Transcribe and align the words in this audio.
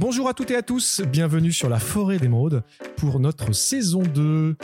Bonjour 0.00 0.28
à 0.28 0.34
toutes 0.34 0.52
et 0.52 0.56
à 0.56 0.62
tous, 0.62 1.00
bienvenue 1.00 1.50
sur 1.50 1.68
la 1.68 1.80
forêt 1.80 2.18
d'émeraude 2.18 2.62
pour 2.98 3.18
notre 3.18 3.52
saison 3.52 4.00
2. 4.04 4.56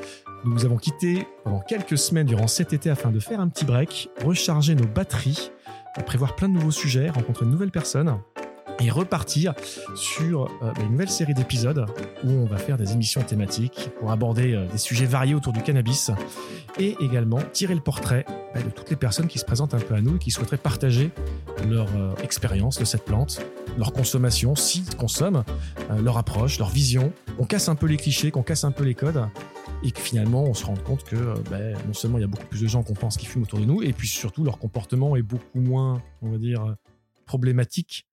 Nous 0.44 0.52
vous 0.52 0.64
avons 0.64 0.76
quitté 0.76 1.26
pendant 1.42 1.58
quelques 1.58 1.98
semaines 1.98 2.28
durant 2.28 2.46
cet 2.46 2.72
été 2.72 2.88
afin 2.88 3.10
de 3.10 3.18
faire 3.18 3.40
un 3.40 3.48
petit 3.48 3.64
break, 3.64 4.10
recharger 4.24 4.76
nos 4.76 4.86
batteries, 4.86 5.50
prévoir 6.06 6.36
plein 6.36 6.48
de 6.48 6.54
nouveaux 6.54 6.70
sujets, 6.70 7.10
rencontrer 7.10 7.46
de 7.46 7.50
nouvelles 7.50 7.72
personnes 7.72 8.16
et 8.80 8.90
repartir 8.90 9.54
sur 9.94 10.50
euh, 10.62 10.72
une 10.80 10.92
nouvelle 10.92 11.10
série 11.10 11.34
d'épisodes 11.34 11.86
où 12.24 12.30
on 12.30 12.46
va 12.46 12.56
faire 12.56 12.76
des 12.76 12.92
émissions 12.92 13.22
thématiques 13.22 13.90
pour 13.98 14.10
aborder 14.10 14.54
euh, 14.54 14.66
des 14.66 14.78
sujets 14.78 15.06
variés 15.06 15.34
autour 15.34 15.52
du 15.52 15.62
cannabis 15.62 16.10
et 16.78 16.96
également 17.00 17.40
tirer 17.52 17.74
le 17.74 17.80
portrait 17.80 18.24
bah, 18.54 18.62
de 18.62 18.70
toutes 18.70 18.90
les 18.90 18.96
personnes 18.96 19.28
qui 19.28 19.38
se 19.38 19.44
présentent 19.44 19.74
un 19.74 19.80
peu 19.80 19.94
à 19.94 20.00
nous 20.00 20.16
et 20.16 20.18
qui 20.18 20.30
souhaiteraient 20.30 20.56
partager 20.56 21.10
leur 21.68 21.88
euh, 21.96 22.14
expérience 22.22 22.78
de 22.78 22.84
cette 22.84 23.04
plante, 23.04 23.40
leur 23.78 23.92
consommation, 23.92 24.56
s'ils 24.56 24.94
consomment, 24.96 25.44
leur 26.02 26.18
approche, 26.18 26.58
leur 26.58 26.70
vision. 26.70 27.12
On 27.38 27.44
casse 27.44 27.68
un 27.68 27.74
peu 27.74 27.86
les 27.86 27.96
clichés, 27.96 28.30
qu'on 28.30 28.42
casse 28.42 28.64
un 28.64 28.72
peu 28.72 28.84
les 28.84 28.94
codes 28.94 29.28
et 29.82 29.90
que 29.90 30.00
finalement 30.00 30.44
on 30.44 30.54
se 30.54 30.64
rend 30.64 30.76
compte 30.76 31.04
que 31.04 31.34
bah, 31.50 31.58
non 31.86 31.92
seulement 31.92 32.18
il 32.18 32.22
y 32.22 32.24
a 32.24 32.28
beaucoup 32.28 32.46
plus 32.46 32.62
de 32.62 32.68
gens 32.68 32.82
qu'on 32.82 32.94
pense 32.94 33.16
qui 33.16 33.26
fument 33.26 33.42
autour 33.42 33.58
de 33.58 33.64
nous 33.64 33.82
et 33.82 33.92
puis 33.92 34.08
surtout 34.08 34.44
leur 34.44 34.58
comportement 34.58 35.16
est 35.16 35.22
beaucoup 35.22 35.60
moins, 35.60 36.02
on 36.22 36.30
va 36.30 36.38
dire, 36.38 36.74
problématique 37.26 38.06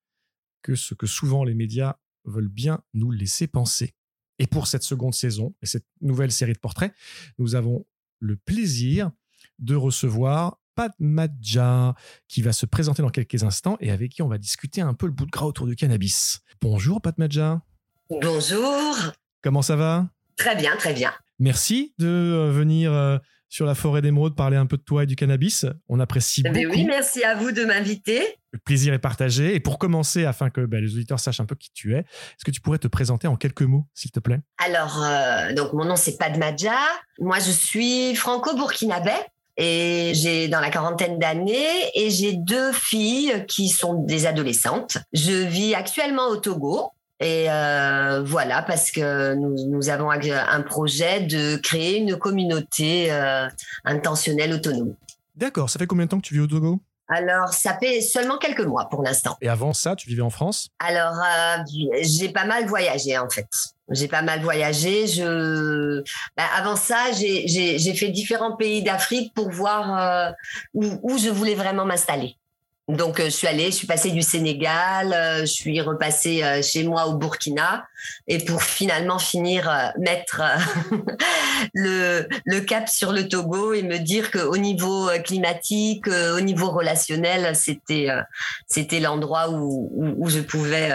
que 0.61 0.75
ce 0.75 0.93
que 0.93 1.07
souvent 1.07 1.43
les 1.43 1.53
médias 1.53 1.97
veulent 2.25 2.47
bien 2.47 2.81
nous 2.93 3.11
laisser 3.11 3.47
penser. 3.47 3.95
Et 4.39 4.47
pour 4.47 4.67
cette 4.67 4.83
seconde 4.83 5.13
saison 5.13 5.55
et 5.61 5.65
cette 5.65 5.85
nouvelle 6.01 6.31
série 6.31 6.53
de 6.53 6.59
portraits, 6.59 6.93
nous 7.37 7.55
avons 7.55 7.85
le 8.19 8.35
plaisir 8.37 9.11
de 9.59 9.75
recevoir 9.75 10.59
Pat 10.75 10.93
Madja, 10.99 11.95
qui 12.27 12.41
va 12.41 12.53
se 12.53 12.65
présenter 12.65 13.01
dans 13.01 13.09
quelques 13.09 13.43
instants 13.43 13.77
et 13.81 13.91
avec 13.91 14.11
qui 14.11 14.21
on 14.21 14.27
va 14.27 14.37
discuter 14.37 14.81
un 14.81 14.93
peu 14.93 15.05
le 15.05 15.11
bout 15.11 15.25
de 15.25 15.31
gras 15.31 15.45
autour 15.45 15.67
du 15.67 15.75
cannabis. 15.75 16.41
Bonjour 16.61 17.01
Pat 17.01 17.17
Madja. 17.17 17.61
Bonjour. 18.09 18.95
Comment 19.41 19.61
ça 19.61 19.75
va? 19.75 20.09
Très 20.37 20.55
bien, 20.55 20.75
très 20.77 20.93
bien. 20.93 21.11
Merci 21.39 21.93
de 21.97 22.07
euh, 22.07 22.51
venir 22.51 22.93
euh, 22.93 23.17
sur 23.51 23.65
la 23.65 23.75
forêt 23.75 24.01
d'émeraude 24.01 24.33
parler 24.33 24.55
un 24.55 24.65
peu 24.65 24.77
de 24.77 24.81
toi 24.81 25.03
et 25.03 25.05
du 25.05 25.17
cannabis. 25.17 25.65
On 25.89 25.99
apprécie 25.99 26.41
eh 26.45 26.49
beaucoup. 26.49 26.73
oui, 26.73 26.85
merci 26.85 27.21
à 27.23 27.35
vous 27.35 27.51
de 27.51 27.65
m'inviter. 27.65 28.21
Le 28.53 28.59
plaisir 28.59 28.93
est 28.93 28.99
partagé. 28.99 29.53
Et 29.53 29.59
pour 29.59 29.77
commencer, 29.77 30.23
afin 30.25 30.49
que 30.49 30.61
ben, 30.61 30.81
les 30.81 30.93
auditeurs 30.93 31.19
sachent 31.19 31.41
un 31.41 31.45
peu 31.45 31.55
qui 31.55 31.69
tu 31.73 31.93
es, 31.93 31.99
est-ce 31.99 32.45
que 32.45 32.51
tu 32.51 32.61
pourrais 32.61 32.77
te 32.77 32.87
présenter 32.87 33.27
en 33.27 33.35
quelques 33.35 33.63
mots, 33.63 33.85
s'il 33.93 34.09
te 34.09 34.21
plaît? 34.21 34.39
Alors, 34.57 35.03
euh, 35.03 35.53
donc 35.53 35.73
mon 35.73 35.83
nom 35.83 35.97
c'est 35.97 36.17
Padmadja. 36.17 36.77
Moi, 37.19 37.39
je 37.39 37.51
suis 37.51 38.15
franco-burkinabé 38.15 39.11
et 39.57 40.13
j'ai 40.15 40.47
dans 40.47 40.61
la 40.61 40.69
quarantaine 40.69 41.19
d'années 41.19 41.91
et 41.93 42.09
j'ai 42.09 42.33
deux 42.33 42.71
filles 42.71 43.45
qui 43.49 43.67
sont 43.67 43.95
des 43.95 44.27
adolescentes. 44.27 44.97
Je 45.11 45.45
vis 45.45 45.75
actuellement 45.75 46.29
au 46.29 46.37
Togo 46.37 46.93
et 47.21 47.45
euh, 47.51 48.23
voilà, 48.25 48.63
parce 48.63 48.89
que 48.89 49.35
nous, 49.35 49.89
avons 49.89 50.09
un 50.09 50.61
projet 50.61 51.21
de 51.21 51.55
créer 51.57 51.99
une 51.99 52.17
communauté 52.17 53.11
euh, 53.11 53.47
intentionnelle 53.85 54.53
autonome. 54.53 54.95
D'accord, 55.35 55.69
ça 55.69 55.77
fait 55.77 55.85
combien 55.85 56.05
de 56.05 56.09
temps 56.09 56.19
que 56.19 56.25
tu 56.25 56.33
vis 56.33 56.39
au 56.39 56.47
Togo? 56.47 56.81
Alors, 57.07 57.49
ça 57.49 57.77
fait 57.77 58.01
seulement 58.01 58.39
quelques 58.39 58.65
mois 58.65 58.89
pour 58.89 59.03
l'instant. 59.03 59.37
Et 59.41 59.49
avant 59.49 59.73
ça, 59.73 59.95
tu 59.95 60.09
vivais 60.09 60.23
en 60.23 60.31
France? 60.31 60.69
Alors, 60.79 61.13
euh, 61.13 61.57
j'ai 62.01 62.29
pas 62.29 62.45
mal 62.45 62.65
voyagé 62.65 63.15
en 63.17 63.29
fait. 63.29 63.47
J'ai 63.91 64.07
pas 64.07 64.23
mal 64.23 64.41
voyagé. 64.41 65.05
Je, 65.05 66.01
bah, 66.35 66.45
avant 66.57 66.75
ça, 66.75 67.11
j'ai 67.11 67.93
fait 67.95 68.09
différents 68.09 68.55
pays 68.55 68.81
d'Afrique 68.81 69.31
pour 69.35 69.51
voir 69.51 70.33
où, 70.73 71.17
je 71.19 71.29
voulais 71.29 71.55
vraiment 71.55 71.85
m'installer. 71.85 72.35
Donc, 72.91 73.19
euh, 73.19 73.25
je 73.25 73.29
suis 73.29 73.47
allée, 73.47 73.65
je 73.65 73.75
suis 73.75 73.87
passée 73.87 74.11
du 74.11 74.21
Sénégal, 74.21 75.13
euh, 75.13 75.41
je 75.41 75.45
suis 75.45 75.79
repassée 75.79 76.43
euh, 76.43 76.61
chez 76.61 76.83
moi 76.83 77.07
au 77.07 77.15
Burkina, 77.15 77.85
et 78.27 78.39
pour 78.39 78.63
finalement 78.63 79.17
finir 79.17 79.93
mettre 79.97 80.41
le, 81.73 82.59
cap 82.59 82.89
sur 82.89 83.13
le 83.13 83.29
Togo 83.29 83.73
et 83.73 83.83
me 83.83 83.97
dire 83.97 84.29
qu'au 84.31 84.57
niveau 84.57 85.09
climatique, 85.23 86.07
au 86.07 86.41
niveau 86.41 86.69
relationnel, 86.69 87.55
c'était 87.55 88.07
c'était 88.67 88.99
l'endroit 88.99 89.49
où, 89.51 90.27
je 90.27 90.39
pouvais 90.39 90.89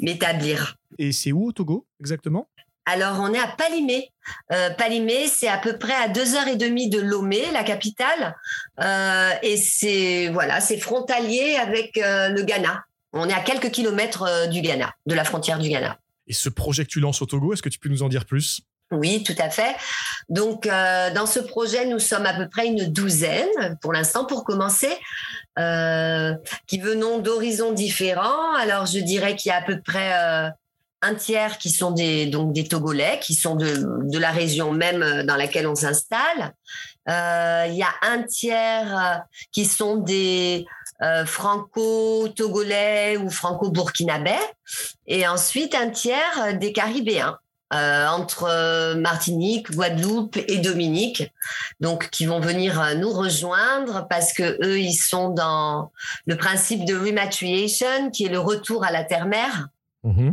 m'établir. 0.00 0.76
Et 0.98 1.10
c'est 1.10 1.32
où 1.32 1.48
au 1.48 1.52
Togo 1.52 1.86
exactement? 2.00 2.48
Alors, 2.86 3.18
on 3.20 3.32
est 3.32 3.38
à 3.38 3.48
Palimé. 3.48 4.10
Euh, 4.52 4.70
Palimé, 4.70 5.26
c'est 5.28 5.48
à 5.48 5.58
peu 5.58 5.78
près 5.78 5.94
à 5.94 6.08
deux 6.08 6.34
heures 6.34 6.48
et 6.48 6.56
demie 6.56 6.88
de 6.88 7.00
Lomé, 7.00 7.42
la 7.52 7.64
capitale, 7.64 8.34
euh, 8.80 9.30
et 9.42 9.56
c'est 9.56 10.28
voilà, 10.28 10.60
c'est 10.60 10.78
frontalier 10.78 11.56
avec 11.56 11.96
euh, 11.98 12.28
le 12.28 12.42
Ghana. 12.42 12.84
On 13.12 13.28
est 13.28 13.34
à 13.34 13.40
quelques 13.40 13.70
kilomètres 13.70 14.48
du 14.48 14.60
Ghana, 14.60 14.92
de 15.06 15.14
la 15.14 15.24
frontière 15.24 15.58
du 15.58 15.68
Ghana. 15.68 15.98
Et 16.26 16.32
ce 16.32 16.48
projet 16.48 16.84
que 16.84 16.90
tu 16.90 17.00
lances 17.00 17.22
au 17.22 17.26
Togo, 17.26 17.52
est-ce 17.52 17.62
que 17.62 17.68
tu 17.68 17.78
peux 17.78 17.88
nous 17.88 18.02
en 18.02 18.08
dire 18.08 18.24
plus? 18.24 18.62
Oui, 18.90 19.22
tout 19.22 19.34
à 19.38 19.50
fait. 19.50 19.74
Donc, 20.28 20.66
euh, 20.66 21.12
dans 21.12 21.26
ce 21.26 21.40
projet, 21.40 21.86
nous 21.86 21.98
sommes 21.98 22.26
à 22.26 22.34
peu 22.34 22.48
près 22.48 22.66
une 22.66 22.86
douzaine 22.92 23.78
pour 23.80 23.92
l'instant, 23.92 24.24
pour 24.24 24.44
commencer, 24.44 24.92
euh, 25.58 26.34
qui 26.66 26.78
venons 26.78 27.18
d'horizons 27.18 27.72
différents. 27.72 28.54
Alors, 28.54 28.86
je 28.86 28.98
dirais 28.98 29.36
qu'il 29.36 29.50
y 29.50 29.52
a 29.52 29.58
à 29.58 29.62
peu 29.62 29.80
près 29.80 30.50
un 31.04 31.14
tiers 31.14 31.58
qui 31.58 31.70
sont 31.70 31.90
des, 31.90 32.26
donc 32.26 32.52
des 32.52 32.66
Togolais, 32.66 33.20
qui 33.20 33.34
sont 33.34 33.56
de, 33.56 34.18
la 34.18 34.30
région 34.30 34.72
même 34.72 35.02
euh, 35.02 35.24
dans 35.24 35.36
laquelle 35.36 35.66
on 35.66 35.74
s'installe. 35.74 36.54
Euh, 37.08 37.66
il 37.68 37.74
y 37.74 37.82
a 37.82 37.92
un 38.02 38.22
tiers 38.22 38.98
euh, 38.98 39.16
qui 39.52 39.64
sont 39.66 39.96
des 39.96 40.66
franco-togolais 41.26 43.18
ou 43.18 43.28
franco-burkinabais. 43.28 44.38
Et 45.06 45.28
ensuite, 45.28 45.74
un 45.74 45.90
tiers 45.90 46.56
des 46.58 46.72
Caribéens. 46.72 47.38
entre 47.70 48.94
Martinique, 48.94 49.72
Guadeloupe 49.72 50.38
et 50.48 50.58
Dominique, 50.58 51.30
donc 51.80 52.08
qui 52.10 52.24
vont 52.24 52.40
venir 52.40 52.96
nous 52.96 53.10
rejoindre 53.10 54.06
parce 54.08 54.32
que 54.32 54.56
eux 54.64 54.78
ils 54.78 54.94
sont 54.94 55.28
dans 55.30 55.90
le 56.24 56.36
principe 56.36 56.86
de 56.86 56.94
rematriation, 56.94 58.10
qui 58.10 58.24
est 58.24 58.30
le 58.30 58.38
retour 58.38 58.84
à 58.84 58.92
la 58.92 59.04
terre-mère. 59.04 59.68
Mmh 60.04 60.30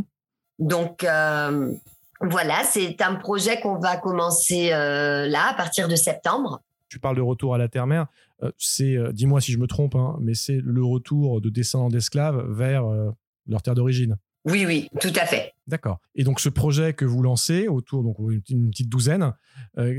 donc 0.58 1.04
euh, 1.04 1.72
voilà, 2.20 2.62
c'est 2.64 3.00
un 3.02 3.16
projet 3.16 3.60
qu'on 3.60 3.78
va 3.78 3.96
commencer 3.96 4.72
euh, 4.72 5.26
là 5.26 5.50
à 5.50 5.54
partir 5.54 5.88
de 5.88 5.96
septembre. 5.96 6.62
Tu 6.88 6.98
parles 6.98 7.16
de 7.16 7.22
retour 7.22 7.54
à 7.54 7.58
la 7.58 7.68
terre-mère. 7.68 8.06
Euh, 8.42 8.50
c'est, 8.58 8.96
dis-moi 9.12 9.40
si 9.40 9.52
je 9.52 9.58
me 9.58 9.66
trompe, 9.66 9.94
hein, 9.94 10.16
mais 10.20 10.34
c'est 10.34 10.60
le 10.62 10.84
retour 10.84 11.40
de 11.40 11.48
descendants 11.48 11.88
d'esclaves 11.88 12.44
vers 12.50 12.84
leur 13.46 13.62
terre 13.62 13.74
d'origine. 13.74 14.16
Oui, 14.44 14.64
oui, 14.66 14.88
tout 15.00 15.12
à 15.14 15.24
fait. 15.24 15.52
D'accord. 15.68 16.00
Et 16.16 16.24
donc 16.24 16.40
ce 16.40 16.48
projet 16.48 16.92
que 16.92 17.04
vous 17.04 17.22
lancez 17.22 17.68
autour 17.68 18.02
donc 18.02 18.16
une 18.48 18.70
petite 18.70 18.88
douzaine, 18.88 19.32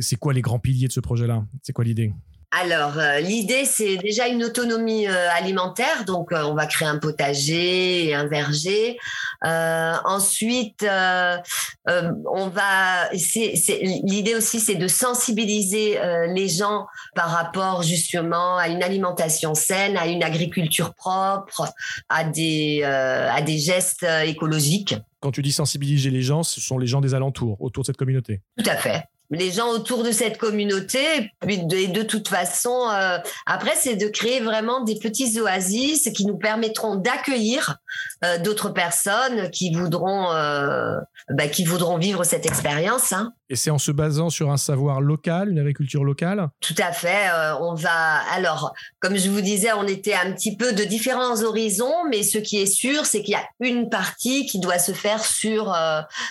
c'est 0.02 0.18
quoi 0.18 0.34
les 0.34 0.42
grands 0.42 0.60
piliers 0.60 0.88
de 0.88 0.92
ce 0.92 1.00
projet-là? 1.00 1.46
C'est 1.62 1.74
quoi 1.74 1.86
l'idée? 1.86 2.14
Alors, 2.56 3.00
euh, 3.00 3.20
l'idée, 3.20 3.66
c'est 3.66 3.98
déjà 3.98 4.28
une 4.28 4.44
autonomie 4.44 5.08
euh, 5.08 5.30
alimentaire. 5.32 6.06
Donc, 6.06 6.32
euh, 6.32 6.44
on 6.44 6.54
va 6.54 6.68
créer 6.68 6.88
un 6.88 7.00
potager 7.00 8.06
et 8.06 8.14
un 8.14 8.28
verger. 8.28 8.98
ensuite, 9.44 10.86
on 10.86 12.48
va. 12.50 13.10
L'idée 13.12 14.36
aussi, 14.36 14.60
c'est 14.60 14.76
de 14.76 14.88
sensibiliser 14.88 16.00
les 16.28 16.48
gens 16.48 16.86
par 17.16 17.30
rapport 17.30 17.82
justement 17.82 18.58
à 18.58 18.68
une 18.68 18.84
alimentation 18.84 19.56
saine, 19.56 19.98
à 19.98 20.08
une 20.08 20.24
agriculture 20.24 20.94
propre, 20.94 21.68
à 22.10 22.24
des, 22.24 22.84
à 22.84 23.42
des 23.42 23.58
gestes 23.58 24.06
écologiques. 24.26 24.96
Quand 25.20 25.32
tu 25.32 25.42
dis 25.42 25.52
sensibiliser 25.52 26.10
les 26.10 26.22
gens, 26.22 26.44
ce 26.44 26.62
sont 26.62 26.78
les 26.78 26.88
gens 26.88 27.02
des 27.02 27.14
alentours, 27.14 27.62
autour 27.62 27.84
de 27.84 27.88
cette 27.88 27.98
communauté. 27.98 28.42
Tout 28.58 28.70
à 28.70 28.76
fait 28.76 29.04
les 29.30 29.52
gens 29.52 29.70
autour 29.70 30.04
de 30.04 30.12
cette 30.12 30.38
communauté. 30.38 31.32
Et 31.48 31.58
de, 31.58 31.92
de 31.92 32.04
toute 32.04 32.28
façon, 32.28 32.90
euh, 32.92 33.18
après, 33.46 33.74
c'est 33.76 33.96
de 33.96 34.08
créer 34.08 34.40
vraiment 34.40 34.84
des 34.84 34.98
petits 35.00 35.40
oasis 35.40 36.10
qui 36.16 36.26
nous 36.26 36.38
permettront 36.38 36.96
d'accueillir 36.96 37.78
euh, 38.24 38.38
d'autres 38.38 38.70
personnes 38.70 39.50
qui 39.50 39.74
voudront, 39.74 40.32
euh, 40.32 40.96
bah, 41.30 41.48
qui 41.48 41.66
voudront 41.66 41.98
vivre 41.98 42.24
cette 42.24 42.46
expérience. 42.46 43.12
Hein. 43.12 43.34
Et 43.50 43.56
c'est 43.56 43.72
en 43.72 43.78
se 43.78 43.92
basant 43.92 44.30
sur 44.30 44.52
un 44.52 44.58
savoir 44.58 45.02
local, 45.02 45.50
une 45.50 45.60
agriculture 45.60 46.04
locale? 46.04 46.50
Tout 46.60 46.76
à 46.78 46.92
fait. 46.92 47.30
on 47.60 47.76
va. 47.76 48.22
Alors, 48.34 48.74
comme 49.00 49.16
je 49.16 49.30
vous 49.30 49.42
disais, 49.42 49.72
on 49.74 49.86
était 49.86 50.16
un 50.16 50.32
petit 50.32 50.56
peu 50.56 50.74
de 50.74 50.84
différents 50.84 51.44
horizons, 51.44 52.08
mais 52.10 52.24
ce 52.24 52.40
qui 52.40 52.62
est 52.62 52.66
sûr, 52.66 53.06
c'est 53.06 53.22
qu'il 53.22 53.34
y 53.34 53.38
a 53.38 53.46
une 53.60 53.90
partie 53.90 54.46
qui 54.48 54.60
doit 54.60 54.80
se 54.80 54.92
faire 54.92 55.24
sur 55.24 55.76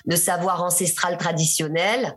le 0.07 0.17
savoir 0.17 0.65
ancestral 0.65 1.17
traditionnel 1.17 2.17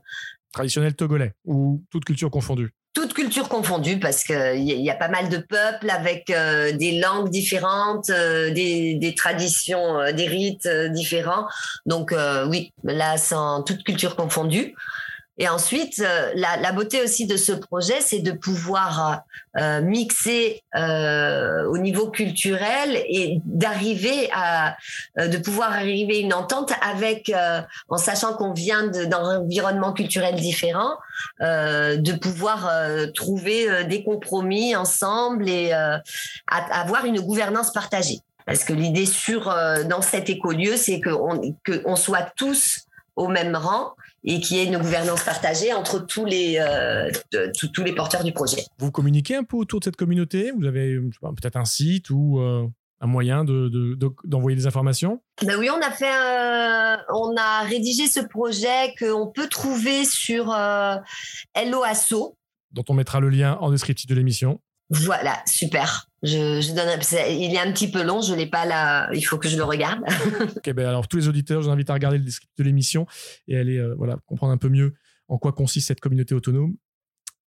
traditionnel 0.55 0.95
togolais 0.95 1.33
ou 1.43 1.83
toute 1.91 2.05
culture 2.05 2.31
confondue? 2.31 2.73
Toute 2.93 3.13
culture 3.13 3.49
confondue 3.49 3.99
parce 3.99 4.23
qu'il 4.23 4.61
y, 4.61 4.71
y, 4.71 4.89
a 4.89 4.95
pas 4.95 5.09
mal 5.09 5.27
de 5.27 5.37
peuples 5.37 5.89
avec 5.89 6.29
euh, 6.29 6.71
des 6.71 6.97
langues 6.97 7.29
différentes, 7.29 8.09
euh, 8.09 8.51
des, 8.51 9.13
traditions, 9.17 9.99
euh, 9.99 10.13
des 10.13 10.27
rites 10.27 10.67
différents. 10.91 11.45
Donc 11.85 12.15
oui, 12.47 12.71
là, 12.85 13.17
sans 13.17 13.63
toute 13.63 13.83
culture 13.83 14.15
confondue. 14.15 14.75
Et 15.37 15.49
ensuite, 15.49 15.99
euh, 15.99 16.31
la, 16.35 16.71
beauté 16.71 17.01
aussi 17.01 17.27
de 17.27 17.35
ce 17.35 17.51
projet, 17.51 17.99
c'est 17.99 18.19
de 18.19 18.31
pouvoir 18.31 19.23
euh, 19.57 19.81
mixer 19.81 20.63
euh, 20.75 21.65
au 21.65 21.77
niveau 21.77 22.09
culturel 22.09 23.03
et 23.09 23.41
d'arriver 23.43 24.29
à, 24.33 24.77
de 25.17 25.37
pouvoir 25.37 25.73
arriver 25.73 26.19
une 26.19 26.33
entente 26.33 26.71
avec, 26.81 27.31
en 27.89 27.97
sachant 27.97 28.33
qu'on 28.35 28.53
vient 28.53 28.87
d'un 28.87 29.41
environnement 29.41 29.91
culturel 29.91 30.35
différent, 30.35 30.95
de 31.39 32.17
pouvoir 32.17 32.71
trouver 33.13 33.85
des 33.85 34.03
compromis 34.03 34.75
ensemble 34.75 35.49
et 35.49 35.71
avoir 36.47 37.05
une 37.05 37.21
gouvernance 37.21 37.71
partagée. 37.71 38.19
Parce 38.45 38.63
que 38.63 38.73
l'idée 38.73 39.05
sur 39.05 39.45
dans 39.87 40.01
cet 40.01 40.29
écolieu, 40.29 40.77
c'est 40.77 41.01
qu'on 41.01 41.41
on 41.85 41.95
soit 41.95 42.31
tous 42.35 42.85
au 43.15 43.27
même 43.27 43.55
rang 43.55 43.95
et 44.25 44.39
qu'il 44.39 44.57
y 44.57 44.59
ait 44.59 44.65
une 44.65 44.77
gouvernance 44.79 45.23
partagée 45.23 45.73
entre 45.73 45.99
tous 45.99 46.25
les, 46.25 46.57
euh, 46.59 47.11
tous 47.73 47.83
les 47.83 47.93
porteurs 47.93 48.23
du 48.23 48.33
projet. 48.33 48.65
Vous 48.79 48.91
communiquez 48.91 49.35
un 49.35 49.43
peu 49.43 49.55
autour 49.55 49.79
de 49.79 49.85
cette 49.85 49.95
communauté? 49.95 50.51
Vous 50.57 50.65
avez 50.65 50.97
peut-être 51.21 51.57
un 51.57 51.65
site 51.65 52.09
ou 52.09 52.39
euh, 52.39 52.67
un 52.99 53.07
moyen 53.07 53.45
d'envoyer 53.45 54.55
de, 54.55 54.61
des 54.61 54.67
informations? 54.67 55.21
Ben 55.43 55.57
oui, 55.59 55.69
on 55.69 55.79
a 55.79 55.91
fait, 55.91 56.11
on 57.13 57.35
a 57.37 57.61
rédigé 57.61 58.07
ce 58.07 58.19
projet 58.19 58.95
qu'on 58.99 59.27
peut 59.27 59.47
trouver 59.47 60.05
sur 60.05 60.51
euh, 60.51 60.95
LOASO. 61.55 62.35
Dont 62.71 62.85
on 62.89 62.95
mettra 62.95 63.19
le 63.19 63.29
lien 63.29 63.57
en 63.61 63.69
descriptif 63.69 64.07
de 64.07 64.15
l'émission. 64.15 64.59
Voilà, 64.89 65.41
super. 65.45 66.09
Il 66.25 67.53
est 67.53 67.59
un 67.59 67.71
petit 67.71 67.89
peu 67.89 68.03
long, 68.03 68.21
je 68.21 68.33
l'ai 68.33 68.47
pas 68.47 68.65
là. 68.65 69.09
Il 69.13 69.21
faut 69.21 69.37
que 69.37 69.47
je 69.47 69.57
le 69.57 69.63
regarde. 69.63 70.01
ok, 70.57 70.73
ben 70.73 70.87
alors 70.87 71.07
tous 71.07 71.17
les 71.17 71.27
auditeurs, 71.27 71.61
je 71.61 71.67
vous 71.67 71.73
invite 71.73 71.89
à 71.89 71.93
regarder 71.93 72.17
le 72.17 72.23
descriptif 72.23 72.57
de 72.57 72.63
l'émission 72.63 73.05
et 73.47 73.57
aller 73.57 73.77
euh, 73.77 73.93
voilà 73.95 74.17
comprendre 74.25 74.53
un 74.53 74.57
peu 74.57 74.69
mieux 74.69 74.93
en 75.27 75.37
quoi 75.37 75.51
consiste 75.51 75.87
cette 75.87 75.99
communauté 75.99 76.35
autonome 76.35 76.75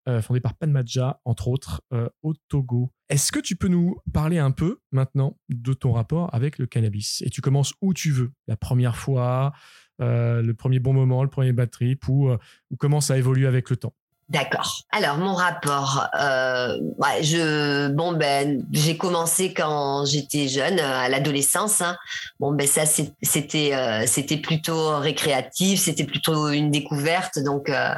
euh, 0.07 0.21
fondée 0.21 0.39
par 0.39 0.55
Panmadja, 0.55 1.19
entre 1.25 1.49
autres, 1.49 1.81
euh, 1.93 2.07
au 2.23 2.33
Togo. 2.47 2.91
Est-ce 3.09 3.31
que 3.31 3.39
tu 3.39 3.55
peux 3.55 3.67
nous 3.67 3.97
parler 4.13 4.37
un 4.37 4.51
peu 4.51 4.79
maintenant 4.91 5.37
de 5.49 5.73
ton 5.73 5.91
rapport 5.91 6.33
avec 6.33 6.59
le 6.59 6.65
cannabis? 6.65 7.21
Et 7.25 7.29
tu 7.29 7.41
commences 7.41 7.73
où 7.81 7.93
tu 7.93 8.11
veux, 8.11 8.31
la 8.47 8.55
première 8.55 8.95
fois, 8.95 9.53
le 9.99 10.51
premier 10.53 10.79
bon 10.79 10.93
moment, 10.93 11.23
le 11.23 11.29
premier 11.29 11.51
bad 11.51 11.69
trip, 11.69 12.07
ou, 12.07 12.29
ou 12.29 12.77
comment 12.77 13.01
ça 13.01 13.17
évolue 13.17 13.47
avec 13.47 13.69
le 13.69 13.77
temps? 13.77 13.93
D'accord. 14.29 14.81
Alors 14.91 15.17
mon 15.17 15.33
rapport, 15.33 16.09
euh, 16.19 16.77
je 17.21 17.87
bon 17.87 18.11
ben 18.11 18.61
j'ai 18.73 18.97
commencé 18.97 19.53
quand 19.53 20.05
j'étais 20.05 20.49
jeune, 20.49 20.79
à 20.79 21.07
l'adolescence. 21.07 21.79
Hein. 21.79 21.97
Bon 22.41 22.51
ben 22.51 22.67
ça 22.67 22.83
c'était 22.85 23.73
euh, 23.73 24.05
c'était 24.05 24.35
plutôt 24.35 24.97
récréatif, 24.97 25.79
c'était 25.79 26.03
plutôt 26.03 26.49
une 26.49 26.71
découverte. 26.71 27.39
Donc 27.39 27.69
euh, 27.69 27.93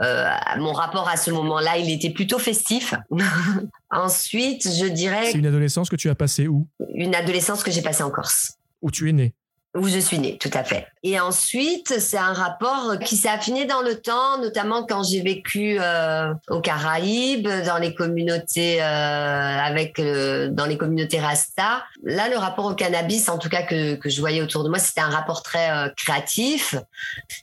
euh, 0.00 0.30
mon 0.56 0.72
rapport 0.72 1.08
à 1.08 1.18
ce 1.18 1.30
moment-là, 1.30 1.76
il 1.76 1.90
était 1.90 2.10
plutôt 2.10 2.38
festif. 2.38 2.94
Ensuite, 3.90 4.66
je 4.66 4.86
dirais. 4.86 5.26
C'est 5.32 5.38
une 5.38 5.46
adolescence 5.46 5.90
que 5.90 5.96
tu 5.96 6.08
as 6.08 6.14
passée 6.14 6.48
où? 6.48 6.66
Une 6.94 7.14
adolescence 7.14 7.62
que 7.62 7.70
j'ai 7.70 7.82
passée 7.82 8.02
en 8.02 8.10
Corse. 8.10 8.54
Où 8.80 8.90
tu 8.90 9.10
es 9.10 9.12
né 9.12 9.34
où 9.76 9.86
je 9.86 9.98
suis 9.98 10.18
née, 10.18 10.36
tout 10.38 10.50
à 10.52 10.64
fait. 10.64 10.86
Et 11.04 11.20
ensuite, 11.20 12.00
c'est 12.00 12.18
un 12.18 12.32
rapport 12.32 12.98
qui 12.98 13.16
s'est 13.16 13.28
affiné 13.28 13.66
dans 13.66 13.82
le 13.82 14.00
temps, 14.00 14.38
notamment 14.38 14.84
quand 14.84 15.04
j'ai 15.04 15.22
vécu 15.22 15.76
euh, 15.78 16.34
aux 16.48 16.60
Caraïbes, 16.60 17.48
dans 17.64 17.78
les 17.78 17.94
communautés 17.94 18.82
euh, 18.82 18.84
avec 18.84 20.00
dans 20.00 20.66
les 20.66 20.76
communautés 20.76 21.20
Rasta. 21.20 21.84
Là, 22.02 22.28
le 22.28 22.36
rapport 22.36 22.66
au 22.66 22.74
cannabis, 22.74 23.28
en 23.28 23.38
tout 23.38 23.48
cas 23.48 23.62
que, 23.62 23.94
que 23.94 24.08
je 24.08 24.20
voyais 24.20 24.42
autour 24.42 24.64
de 24.64 24.68
moi, 24.68 24.78
c'était 24.78 25.00
un 25.02 25.10
rapport 25.10 25.42
très 25.42 25.70
euh, 25.70 25.88
créatif. 25.96 26.74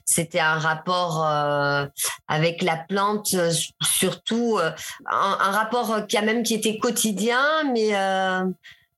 C'était 0.04 0.40
un 0.40 0.58
rapport 0.58 1.26
euh, 1.26 1.86
avec 2.28 2.62
la 2.62 2.76
plante, 2.76 3.34
surtout 3.82 4.58
un, 4.58 5.38
un, 5.40 5.50
rapport 5.50 6.06
qui 6.06 6.16
a 6.16 6.22
même 6.22 6.42
qui 6.42 6.54
était 6.54 6.78
quotidien, 6.78 7.42
mais 7.72 7.92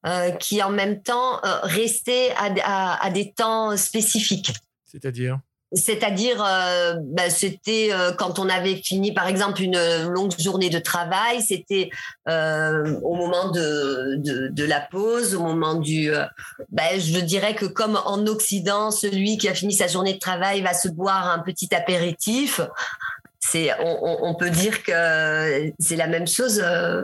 euh, 0.06 0.30
qui 0.30 0.62
en 0.62 0.70
même 0.70 1.02
temps 1.02 1.44
euh, 1.44 1.58
restait 1.62 2.32
à, 2.38 3.04
à, 3.04 3.10
des 3.10 3.32
temps 3.32 3.76
spécifiques. 3.76 4.54
C'est-à-dire? 4.84 5.38
C'est-à-dire, 5.72 6.42
euh, 6.44 6.94
bah, 7.00 7.30
c'était 7.30 7.90
euh, 7.92 8.12
quand 8.12 8.38
on 8.38 8.48
avait 8.48 8.76
fini, 8.76 9.12
par 9.12 9.28
exemple, 9.28 9.62
une 9.62 9.78
longue 10.08 10.32
journée 10.36 10.70
de 10.70 10.78
travail, 10.80 11.42
c'était 11.42 11.90
au 12.26 13.14
moment 13.14 13.50
de, 13.50 14.16
de, 14.16 14.48
de, 14.48 14.64
la 14.64 14.80
pause, 14.80 15.34
au 15.34 15.42
moment 15.42 15.74
du... 15.74 16.10
Bah, 16.70 16.98
je 16.98 17.20
dirais 17.20 17.54
que 17.54 17.66
comme 17.66 18.00
en 18.04 18.26
Occident, 18.26 18.90
celui 18.90 19.38
qui 19.38 19.48
a 19.48 19.54
fini 19.54 19.74
sa 19.74 19.86
journée 19.86 20.14
de 20.14 20.18
travail 20.18 20.62
va 20.62 20.74
se 20.74 20.88
boire 20.88 21.28
un 21.28 21.40
petit 21.40 21.72
apéritif 21.74 22.60
c'est, 23.40 23.70
on, 23.80 24.34
peut 24.34 24.50
dire 24.50 24.82
que 24.82 25.72
c'est 25.78 25.96
la 25.96 26.06
même 26.06 26.26
chose. 26.26 26.60
Euh, 26.62 27.02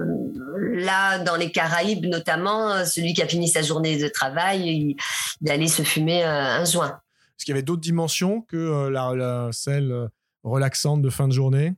là, 0.59 1.19
dans 1.19 1.35
les 1.35 1.51
Caraïbes 1.51 2.05
notamment, 2.05 2.85
celui 2.85 3.15
qui 3.15 3.23
a 3.23 3.27
fini 3.27 3.49
sa 3.49 3.63
journée 3.63 3.97
de 3.97 4.07
travail, 4.09 4.97
il, 5.41 5.51
allait 5.51 5.67
se 5.67 5.83
fumer 5.83 6.25
euh, 6.25 6.61
un 6.61 6.65
joint. 6.67 7.01
Est-ce 7.39 7.47
qu'il 7.47 7.53
y 7.53 7.57
avait 7.57 7.63
d'autres 7.63 7.81
dimensions 7.81 8.43
que 8.43 8.57
euh, 8.57 8.91
la, 8.91 9.49
celle 9.53 10.09
relaxante 10.45 11.01
de 11.01 11.09
fin 11.09 11.27
de 11.27 11.33
journée 11.33 11.73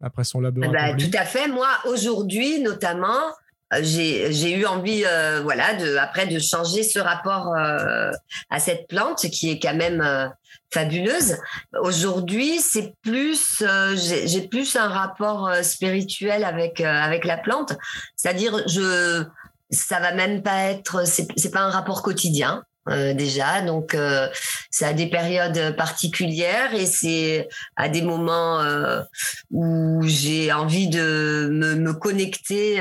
après 0.00 0.24
son 0.24 0.40
labeur 0.40 0.70
bah, 0.72 0.94
Tout 0.94 1.16
à 1.16 1.24
fait. 1.24 1.46
Moi, 1.46 1.68
aujourd'hui, 1.86 2.60
notamment, 2.60 3.30
j'ai 3.80 4.52
eu 4.52 4.66
envie, 4.66 5.04
voilà, 5.42 5.74
de, 5.74 5.96
après 5.96 6.26
de 6.26 6.38
changer 6.38 6.82
ce 6.82 6.98
rapport 6.98 7.54
à 7.56 8.58
cette 8.58 8.88
plante 8.88 9.28
qui 9.30 9.50
est 9.50 9.58
quand 9.58 9.74
même 9.74 10.30
fabuleuse. 10.72 11.36
Aujourd'hui, 11.80 12.60
c'est 12.60 12.94
plus, 13.02 13.62
euh, 13.62 13.96
j'ai 13.96 14.42
plus 14.42 14.76
un 14.76 14.88
rapport 14.88 15.48
euh, 15.48 15.62
spirituel 15.62 16.44
avec 16.44 16.80
euh, 16.80 16.86
avec 16.86 17.24
la 17.24 17.36
plante. 17.36 17.72
C'est-à-dire, 18.16 18.62
je, 18.68 19.24
ça 19.70 20.00
va 20.00 20.12
même 20.12 20.42
pas 20.42 20.64
être, 20.64 21.06
c'est 21.06 21.50
pas 21.50 21.60
un 21.60 21.70
rapport 21.70 22.02
quotidien. 22.02 22.62
Euh, 22.88 23.12
déjà. 23.12 23.60
Donc, 23.60 23.94
euh, 23.94 24.28
c'est 24.70 24.86
à 24.86 24.94
des 24.94 25.06
périodes 25.06 25.76
particulières 25.76 26.74
et 26.74 26.86
c'est 26.86 27.46
à 27.76 27.90
des 27.90 28.00
moments 28.00 28.60
euh, 28.60 29.02
où 29.50 30.02
j'ai 30.06 30.50
envie 30.50 30.88
de 30.88 31.50
me, 31.52 31.92
connecter 31.92 32.80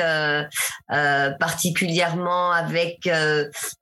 particulièrement 1.39 2.51
avec 2.51 3.09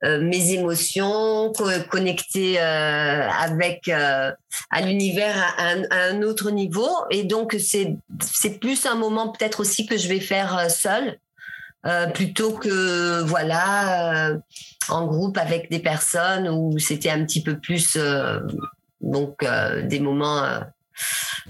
mes 0.02 0.52
émotions, 0.52 1.52
connecter 1.90 2.58
avec 2.58 3.88
à 3.88 4.80
l'univers 4.80 5.54
à, 5.58 5.74
à, 5.90 6.08
un 6.10 6.22
autre 6.22 6.50
niveau. 6.50 6.90
Et 7.10 7.24
donc, 7.24 7.56
c'est 7.58 8.58
plus 8.58 8.86
un 8.86 8.96
moment 8.96 9.28
peut-être 9.28 9.60
aussi 9.60 9.86
que 9.86 9.96
je 9.96 10.08
vais 10.08 10.20
faire 10.20 10.68
seul 10.70 11.18
plutôt 12.14 12.52
que 12.52 13.20
voilà 13.20 14.32
en 14.88 15.06
groupe 15.06 15.38
avec 15.38 15.70
des 15.70 15.78
personnes 15.78 16.48
où 16.48 16.78
c'était 16.78 17.10
un 17.10 17.24
petit 17.24 17.42
peu 17.42 17.58
plus 17.58 17.96
euh, 17.96 18.40
donc 19.00 19.44
des 19.84 20.00
moments 20.00 20.60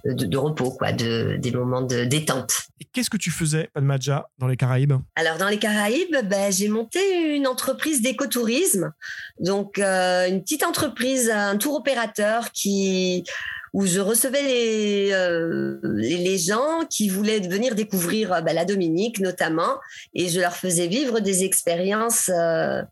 de, 0.05 0.37
repos 0.37 0.71
quoi 0.71 0.93
de, 0.93 1.37
des 1.39 1.51
moments 1.51 1.81
de 1.81 2.05
détente. 2.05 2.53
Qu'est-ce 2.93 3.09
que 3.09 3.17
tu 3.17 3.31
faisais 3.31 3.71
Padmaja 3.73 4.29
dans 4.39 4.47
les 4.47 4.57
Caraïbes? 4.57 4.95
Alors 5.17 5.39
dans 5.39 5.49
les 5.49 5.59
Caraïbes 5.59 6.17
ben, 6.25 6.53
j'ai 6.53 6.69
monté 6.69 7.35
une 7.35 7.47
entreprise 7.47 8.03
d'écotourisme. 8.03 8.93
Donc 9.41 9.79
une 9.79 10.43
petite 10.43 10.63
entreprise 10.63 11.31
un 11.31 11.57
tour 11.57 11.77
opérateur 11.77 12.53
qui 12.53 13.25
où 13.73 13.87
je 13.87 14.01
recevais 14.01 15.13
euh, 15.13 15.79
les, 15.83 16.19
les 16.19 16.39
gens 16.39 16.85
qui 16.91 17.09
voulaient 17.09 17.41
venir 17.41 17.75
découvrir 17.75 18.43
bah, 18.43 18.53
la 18.53 18.65
Dominique 18.65 19.21
notamment, 19.21 19.79
et 20.15 20.29
je 20.29 20.41
leur 20.41 20.57
faisais 20.57 20.87
vivre 20.87 21.21
des 21.21 21.45
expériences 21.45 22.31
euh, 22.35 22.83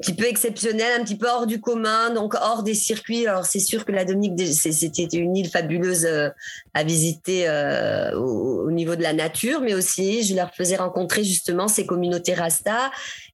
petit 0.00 0.14
peu 0.14 0.26
exceptionnelles, 0.26 1.00
un 1.00 1.04
petit 1.04 1.16
peu 1.16 1.26
hors 1.26 1.46
du 1.46 1.60
commun, 1.60 2.10
donc 2.10 2.34
hors 2.34 2.62
des 2.62 2.74
circuits. 2.74 3.26
Alors 3.26 3.46
c'est 3.46 3.60
sûr 3.60 3.84
que 3.84 3.92
la 3.92 4.04
Dominique, 4.04 4.40
c'était 4.54 5.04
une 5.04 5.36
île 5.36 5.48
fabuleuse 5.48 6.06
euh, 6.06 6.30
à 6.74 6.84
visiter 6.84 7.48
au, 8.14 8.70
niveau 8.70 8.94
de 8.96 9.02
la 9.02 9.12
nature, 9.12 9.60
mais 9.60 9.74
aussi 9.74 10.22
je 10.22 10.34
leur 10.34 10.54
faisais 10.54 10.76
rencontrer 10.76 11.24
justement 11.24 11.66
ces 11.66 11.86
communautés 11.86 12.34
Rasta 12.34 12.90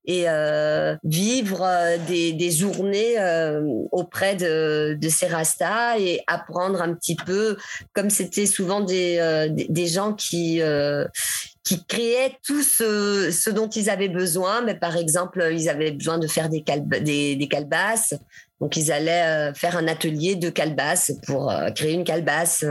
et 0.06 0.28
euh, 0.28 0.97
vivre 1.02 1.62
euh, 1.62 1.97
des, 2.06 2.50
journées 2.50 3.18
euh, 3.18 3.62
auprès 3.90 4.37
de, 4.37 4.97
de 5.00 5.09
ces 5.09 5.26
rastas 5.26 5.99
et 5.99 6.21
apprendre 6.26 6.83
un 6.83 6.94
petit 6.94 7.16
peu, 7.16 7.56
comme 7.94 8.11
c'était 8.11 8.47
souvent 8.47 8.80
des, 8.80 9.49
des, 9.50 9.87
gens 9.87 10.12
qui 10.12 10.61
qui 11.64 11.85
créaient 11.85 12.38
tout 12.44 12.62
ce, 12.62 13.30
ce, 13.30 13.50
dont 13.50 13.68
ils 13.68 13.90
avaient 13.90 14.09
besoin. 14.09 14.62
Mais 14.62 14.75
par 14.75 14.97
exemple, 14.97 15.49
ils 15.52 15.68
avaient 15.68 15.92
besoin 15.92 16.18
de 16.18 16.26
faire 16.26 16.49
des, 16.49 16.62
des, 17.00 17.37
des, 17.37 17.49
calebasses. 17.49 18.14
Donc, 18.61 18.76
ils 18.76 18.92
allaient 18.92 19.52
faire 19.54 19.76
un 19.76 19.88
atelier 19.88 20.37
de 20.37 20.50
calebasses 20.50 21.12
pour 21.26 21.52
créer 21.75 21.94
une 21.94 22.04
calebasse. 22.04 22.64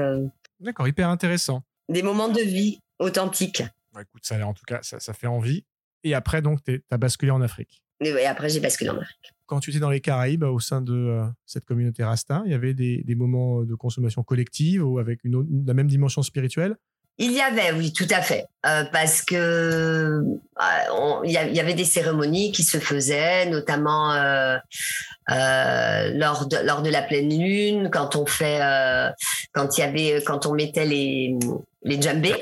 D'accord, 0.59 0.87
hyper 0.87 1.09
intéressant. 1.09 1.63
Des 1.89 2.03
moments 2.03 2.29
de 2.29 2.41
vie 2.41 2.79
authentiques. 2.99 3.63
Bah, 3.93 4.01
écoute, 4.01 4.25
ça, 4.25 4.35
en 4.45 4.53
tout 4.53 4.63
cas, 4.65 4.79
ça, 4.81 4.99
ça 4.99 5.13
fait 5.13 5.27
envie. 5.27 5.65
Et 6.03 6.13
après, 6.13 6.41
donc, 6.41 6.63
tu 6.63 6.83
as 6.89 6.97
basculé 6.97 7.31
en 7.31 7.41
Afrique. 7.41 7.83
Et 8.01 8.25
après, 8.25 8.49
j'ai 8.49 8.59
basculé 8.59 8.89
en 8.89 8.97
Afrique. 8.97 9.33
quand 9.45 9.59
tu 9.59 9.69
étais 9.69 9.79
dans 9.79 9.89
les 9.89 10.01
Caraïbes 10.01 10.43
au 10.43 10.59
sein 10.59 10.81
de 10.81 11.21
cette 11.45 11.65
communauté 11.65 12.03
Rasta, 12.03 12.41
il 12.45 12.51
y 12.51 12.55
avait 12.55 12.73
des, 12.73 13.15
moments 13.15 13.63
de 13.63 13.75
consommation 13.75 14.23
collective 14.23 14.85
ou 14.85 14.99
avec 14.99 15.23
une, 15.23 15.63
la 15.65 15.73
même 15.73 15.87
dimension 15.87 16.21
spirituelle? 16.21 16.75
Il 17.19 17.31
y 17.31 17.41
avait, 17.41 17.71
oui, 17.71 17.93
tout 17.93 18.07
à 18.09 18.21
fait, 18.21 18.47
euh, 18.65 18.85
parce 18.91 19.21
que 19.21 19.35
euh, 19.35 21.21
il 21.23 21.31
y, 21.31 21.59
avait 21.59 21.75
des 21.75 21.85
cérémonies 21.85 22.51
qui 22.51 22.63
se 22.63 22.79
faisaient, 22.79 23.45
notamment 23.45 24.13
euh, 24.13 24.57
lors 25.29 26.47
de 26.47 26.57
lors 26.57 26.81
de 26.81 26.89
la 26.89 27.03
pleine 27.03 27.29
lune, 27.29 27.89
quand 27.91 28.15
on 28.15 28.25
fait, 28.25 28.59
quand 29.53 29.77
il 29.77 29.81
y 29.81 29.83
avait, 29.83 30.23
quand 30.23 30.47
on 30.47 30.53
mettait 30.53 30.85
les 30.85 31.37
les 31.83 32.01
djembés, 32.01 32.35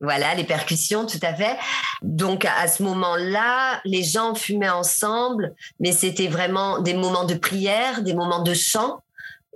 voilà, 0.00 0.34
les 0.34 0.44
percussions, 0.44 1.04
tout 1.04 1.18
à 1.22 1.34
fait. 1.34 1.56
Donc 2.02 2.44
à 2.44 2.66
ce 2.68 2.82
moment-là, 2.82 3.80
les 3.84 4.04
gens 4.04 4.34
fumaient 4.34 4.70
ensemble, 4.70 5.54
mais 5.80 5.92
c'était 5.92 6.28
vraiment 6.28 6.80
des 6.80 6.94
moments 6.94 7.24
de 7.24 7.34
prière, 7.34 8.02
des 8.02 8.14
moments 8.14 8.42
de 8.42 8.54
chant. 8.54 9.00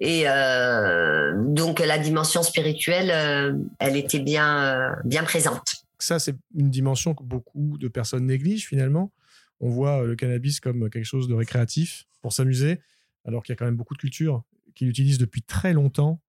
Et 0.00 0.24
euh, 0.26 1.32
donc 1.36 1.80
la 1.80 1.98
dimension 1.98 2.42
spirituelle, 2.42 3.10
euh, 3.10 3.58
elle 3.78 3.96
était 3.96 4.20
bien, 4.20 4.64
euh, 4.64 4.94
bien 5.04 5.24
présente. 5.24 5.84
Ça, 5.98 6.18
c'est 6.18 6.36
une 6.54 6.70
dimension 6.70 7.14
que 7.14 7.24
beaucoup 7.24 7.76
de 7.78 7.88
personnes 7.88 8.26
négligent 8.26 8.66
finalement. 8.66 9.12
On 9.60 9.68
voit 9.68 10.04
le 10.04 10.14
cannabis 10.14 10.60
comme 10.60 10.88
quelque 10.88 11.04
chose 11.04 11.26
de 11.26 11.34
récréatif 11.34 12.06
pour 12.22 12.32
s'amuser, 12.32 12.80
alors 13.24 13.42
qu'il 13.42 13.52
y 13.52 13.54
a 13.54 13.56
quand 13.56 13.64
même 13.64 13.76
beaucoup 13.76 13.94
de 13.94 13.98
cultures 13.98 14.44
qui 14.76 14.84
l'utilisent 14.84 15.18
depuis 15.18 15.42
très 15.42 15.72
longtemps 15.72 16.20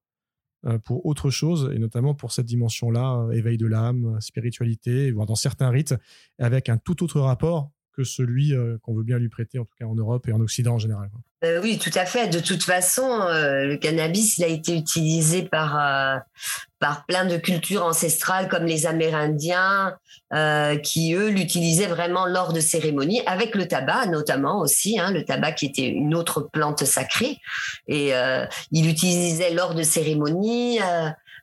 pour 0.83 1.05
autre 1.05 1.29
chose, 1.29 1.71
et 1.73 1.77
notamment 1.77 2.15
pour 2.15 2.31
cette 2.31 2.47
dimension-là, 2.47 3.29
éveil 3.31 3.57
de 3.57 3.67
l'âme, 3.67 4.19
spiritualité, 4.19 5.11
voire 5.11 5.27
dans 5.27 5.35
certains 5.35 5.69
rites, 5.69 5.93
avec 6.39 6.67
un 6.67 6.77
tout 6.77 7.03
autre 7.03 7.21
rapport 7.21 7.71
que 7.99 8.05
celui 8.05 8.53
qu'on 8.81 8.93
veut 8.93 9.03
bien 9.03 9.17
lui 9.17 9.29
prêter, 9.29 9.59
en 9.59 9.65
tout 9.65 9.75
cas 9.77 9.85
en 9.85 9.95
Europe 9.95 10.27
et 10.27 10.31
en 10.31 10.39
Occident 10.39 10.75
en 10.75 10.79
général. 10.79 11.09
Euh, 11.43 11.61
oui, 11.61 11.77
tout 11.77 11.91
à 11.95 12.05
fait. 12.05 12.27
De 12.27 12.39
toute 12.39 12.63
façon, 12.63 13.21
euh, 13.21 13.65
le 13.65 13.77
cannabis, 13.77 14.37
il 14.37 14.43
a 14.43 14.47
été 14.47 14.75
utilisé 14.75 15.43
par 15.43 15.79
euh, 15.79 16.17
par 16.79 17.05
plein 17.05 17.25
de 17.25 17.37
cultures 17.37 17.85
ancestrales 17.85 18.49
comme 18.49 18.65
les 18.65 18.85
Amérindiens, 18.85 19.97
qui 20.83 21.13
eux 21.13 21.29
l'utilisaient 21.29 21.87
vraiment 21.87 22.25
lors 22.25 22.53
de 22.53 22.59
cérémonies, 22.59 23.21
avec 23.25 23.55
le 23.55 23.67
tabac 23.67 24.05
notamment 24.05 24.59
aussi, 24.59 24.97
hein, 24.97 25.11
le 25.11 25.25
tabac 25.25 25.53
qui 25.53 25.65
était 25.65 25.87
une 25.87 26.15
autre 26.15 26.47
plante 26.53 26.85
sacrée, 26.85 27.37
et 27.89 28.13
il 28.71 28.85
l'utilisaient 28.85 29.53
lors 29.53 29.75
de 29.75 29.83
cérémonies. 29.83 30.79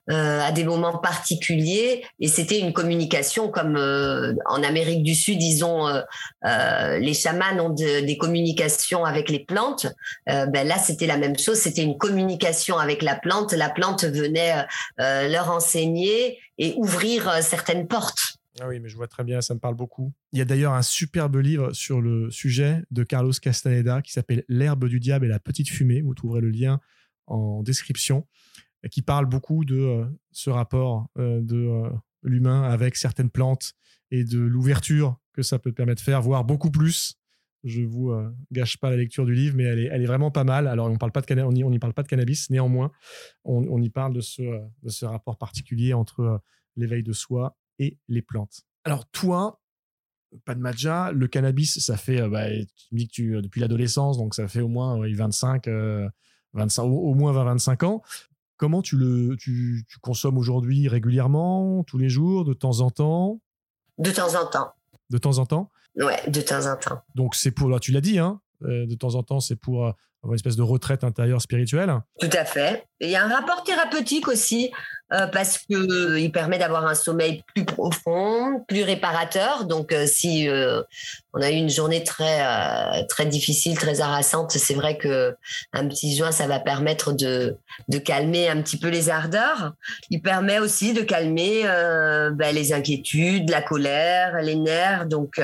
Euh, 0.08 0.40
à 0.40 0.52
des 0.52 0.62
moments 0.62 0.98
particuliers 0.98 2.04
et 2.20 2.28
c'était 2.28 2.60
une 2.60 2.72
communication 2.72 3.50
comme 3.50 3.75
euh, 3.76 4.34
en 4.46 4.62
Amérique 4.62 5.02
du 5.02 5.16
Sud, 5.16 5.38
disons, 5.38 5.88
euh, 5.88 6.98
les 6.98 7.12
chamans 7.12 7.58
ont 7.58 7.70
des 7.70 8.16
communications 8.16 9.04
avec 9.04 9.28
les 9.28 9.40
plantes. 9.40 9.88
ben 10.26 10.66
là, 10.66 10.78
c'était 10.78 11.08
la 11.08 11.16
même 11.16 11.36
chose. 11.36 11.58
C'était 11.58 11.82
une 11.82 11.98
communication 11.98 12.78
avec 12.78 13.02
la 13.02 13.16
plante. 13.16 13.52
La 13.52 13.68
plante 13.68 14.04
venait 14.04 14.64
leur 14.98 15.50
enseigner 15.50 16.38
et 16.58 16.75
ouvrir 16.76 17.42
certaines 17.42 17.88
portes. 17.88 18.38
Ah 18.60 18.68
oui, 18.68 18.78
mais 18.80 18.88
je 18.88 18.96
vois 18.96 19.08
très 19.08 19.25
bien, 19.25 19.40
ça 19.40 19.54
me 19.54 19.58
parle 19.58 19.75
beaucoup. 19.75 20.12
Il 20.32 20.38
y 20.38 20.42
a 20.42 20.44
d'ailleurs 20.44 20.72
un 20.72 20.82
superbe 20.82 21.36
livre 21.36 21.72
sur 21.72 22.00
le 22.00 22.30
sujet 22.30 22.82
de 22.90 23.02
Carlos 23.02 23.32
Castaneda 23.32 24.02
qui 24.02 24.12
s'appelle 24.12 24.44
L'herbe 24.48 24.86
du 24.86 25.00
diable 25.00 25.26
et 25.26 25.28
la 25.28 25.40
petite 25.40 25.68
fumée. 25.68 26.00
Vous 26.00 26.14
trouverez 26.14 26.40
le 26.40 26.50
lien 26.50 26.80
en 27.26 27.62
description 27.62 28.26
qui 28.88 29.02
parle 29.02 29.26
beaucoup 29.26 29.64
de 29.64 29.78
euh, 29.78 30.06
ce 30.32 30.50
rapport 30.50 31.08
euh, 31.18 31.40
de 31.42 31.56
euh, 31.56 31.90
l'humain 32.22 32.62
avec 32.62 32.96
certaines 32.96 33.30
plantes 33.30 33.72
et 34.10 34.24
de 34.24 34.38
l'ouverture 34.38 35.16
que 35.32 35.42
ça 35.42 35.58
peut 35.58 35.72
permettre 35.72 36.00
de 36.00 36.04
faire, 36.04 36.22
voire 36.22 36.44
beaucoup 36.44 36.70
plus. 36.70 37.16
Je 37.64 37.82
vous 37.82 38.14
gâche 38.52 38.76
pas 38.76 38.90
la 38.90 38.96
lecture 38.96 39.26
du 39.26 39.34
livre, 39.34 39.56
mais 39.56 39.64
elle 39.64 40.02
est, 40.02 40.06
vraiment 40.06 40.30
pas 40.30 40.44
mal. 40.44 40.68
Alors, 40.68 40.88
on 40.88 40.98
parle 40.98 41.10
pas 41.10 41.22
on 41.30 41.52
n'y 41.52 41.78
parle 41.80 41.94
pas 41.94 42.04
de 42.04 42.08
cannabis, 42.08 42.48
néanmoins, 42.48 42.92
on, 43.44 43.82
y 43.82 43.90
parle 43.90 44.14
de 44.14 44.20
ce, 44.20 45.04
rapport 45.04 45.36
particulier 45.36 45.92
entre 45.92 46.40
l'éveil 46.76 47.02
de 47.02 47.12
soi 47.12 47.56
et 47.80 47.98
les 48.06 48.22
plantes. 48.22 48.62
Alors, 48.84 49.10
toi, 49.10 49.60
pas 50.44 50.54
de 50.54 51.12
le 51.12 51.26
cannabis, 51.26 51.80
ça 51.80 51.96
fait, 51.96 52.28
bah, 52.28 52.48
tu 52.50 52.94
me 52.94 52.98
dis 52.98 53.08
que 53.08 53.12
tu, 53.12 53.42
depuis 53.42 53.60
l'adolescence, 53.60 54.16
donc 54.16 54.36
ça 54.36 54.46
fait 54.46 54.60
au 54.60 54.68
moins 54.68 55.00
25, 55.00 55.68
25 56.56 56.82
au, 56.84 57.14
moins 57.14 57.32
20-25 57.32 57.84
ans. 57.84 58.02
Comment 58.56 58.82
tu 58.82 58.96
le 58.96 59.36
tu, 59.36 59.84
consommes 60.00 60.38
aujourd'hui 60.38 60.88
régulièrement, 60.88 61.84
tous 61.84 61.98
les 61.98 62.08
jours, 62.08 62.44
de 62.44 62.54
temps 62.54 62.80
en 62.80 62.90
temps? 62.90 63.40
De 63.98 64.10
temps 64.10 64.34
en 64.34 64.46
temps. 64.46 64.72
De 65.10 65.18
temps 65.18 65.38
en 65.38 65.46
temps? 65.46 65.70
Ouais, 65.96 66.28
de 66.28 66.40
temps 66.40 66.66
en 66.66 66.76
temps. 66.76 67.02
Donc 67.14 67.34
c'est 67.34 67.50
pour, 67.50 67.78
tu 67.80 67.92
l'as 67.92 68.00
dit, 68.00 68.18
hein, 68.18 68.40
euh, 68.62 68.86
de 68.86 68.94
temps 68.94 69.14
en 69.14 69.22
temps, 69.22 69.40
c'est 69.40 69.56
pour 69.56 69.86
euh, 69.86 69.92
une 70.30 70.35
espèce 70.37 70.56
de 70.56 70.62
retraite 70.62 71.04
intérieure 71.04 71.40
spirituelle. 71.40 71.95
Tout 72.21 72.30
à 72.33 72.45
fait. 72.45 72.85
il 73.00 73.11
y 73.11 73.16
a 73.16 73.25
un 73.25 73.28
rapport 73.28 73.62
thérapeutique 73.62 74.28
aussi, 74.28 74.71
euh, 75.12 75.26
parce 75.28 75.59
que 75.59 76.18
il 76.18 76.33
permet 76.33 76.59
d'avoir 76.59 76.87
un 76.87 76.95
sommeil 76.95 77.42
plus 77.54 77.64
profond, 77.64 78.64
plus 78.66 78.83
réparateur. 78.83 79.64
Donc, 79.64 79.95
si 80.06 80.49
on 81.33 81.40
a 81.40 81.50
eu 81.50 81.54
une 81.54 81.71
journée 81.71 82.02
très 82.02 83.06
très 83.06 83.26
difficile, 83.26 83.78
très 83.78 84.00
harassante, 84.00 84.52
c'est 84.52 84.75
vrai 84.75 84.97
que 84.97 85.37
un 85.73 85.87
petit 85.88 86.16
joint, 86.16 86.33
ça 86.33 86.47
va 86.47 86.59
permettre 86.59 87.12
de 87.12 87.56
de 87.88 87.99
calmer 87.99 88.49
un 88.49 88.61
petit 88.62 88.78
peu 88.78 88.88
les 88.88 89.11
ardeurs. 89.11 89.73
Il 90.11 90.23
permet 90.23 90.59
aussi 90.59 90.92
de 90.92 91.02
calmer 91.02 91.62
ben, 91.62 92.54
les 92.54 92.73
inquiétudes, 92.73 93.49
la 93.50 93.62
colère, 93.62 94.40
les 94.42 94.56
nerfs. 94.56 95.06
Donc, 95.06 95.40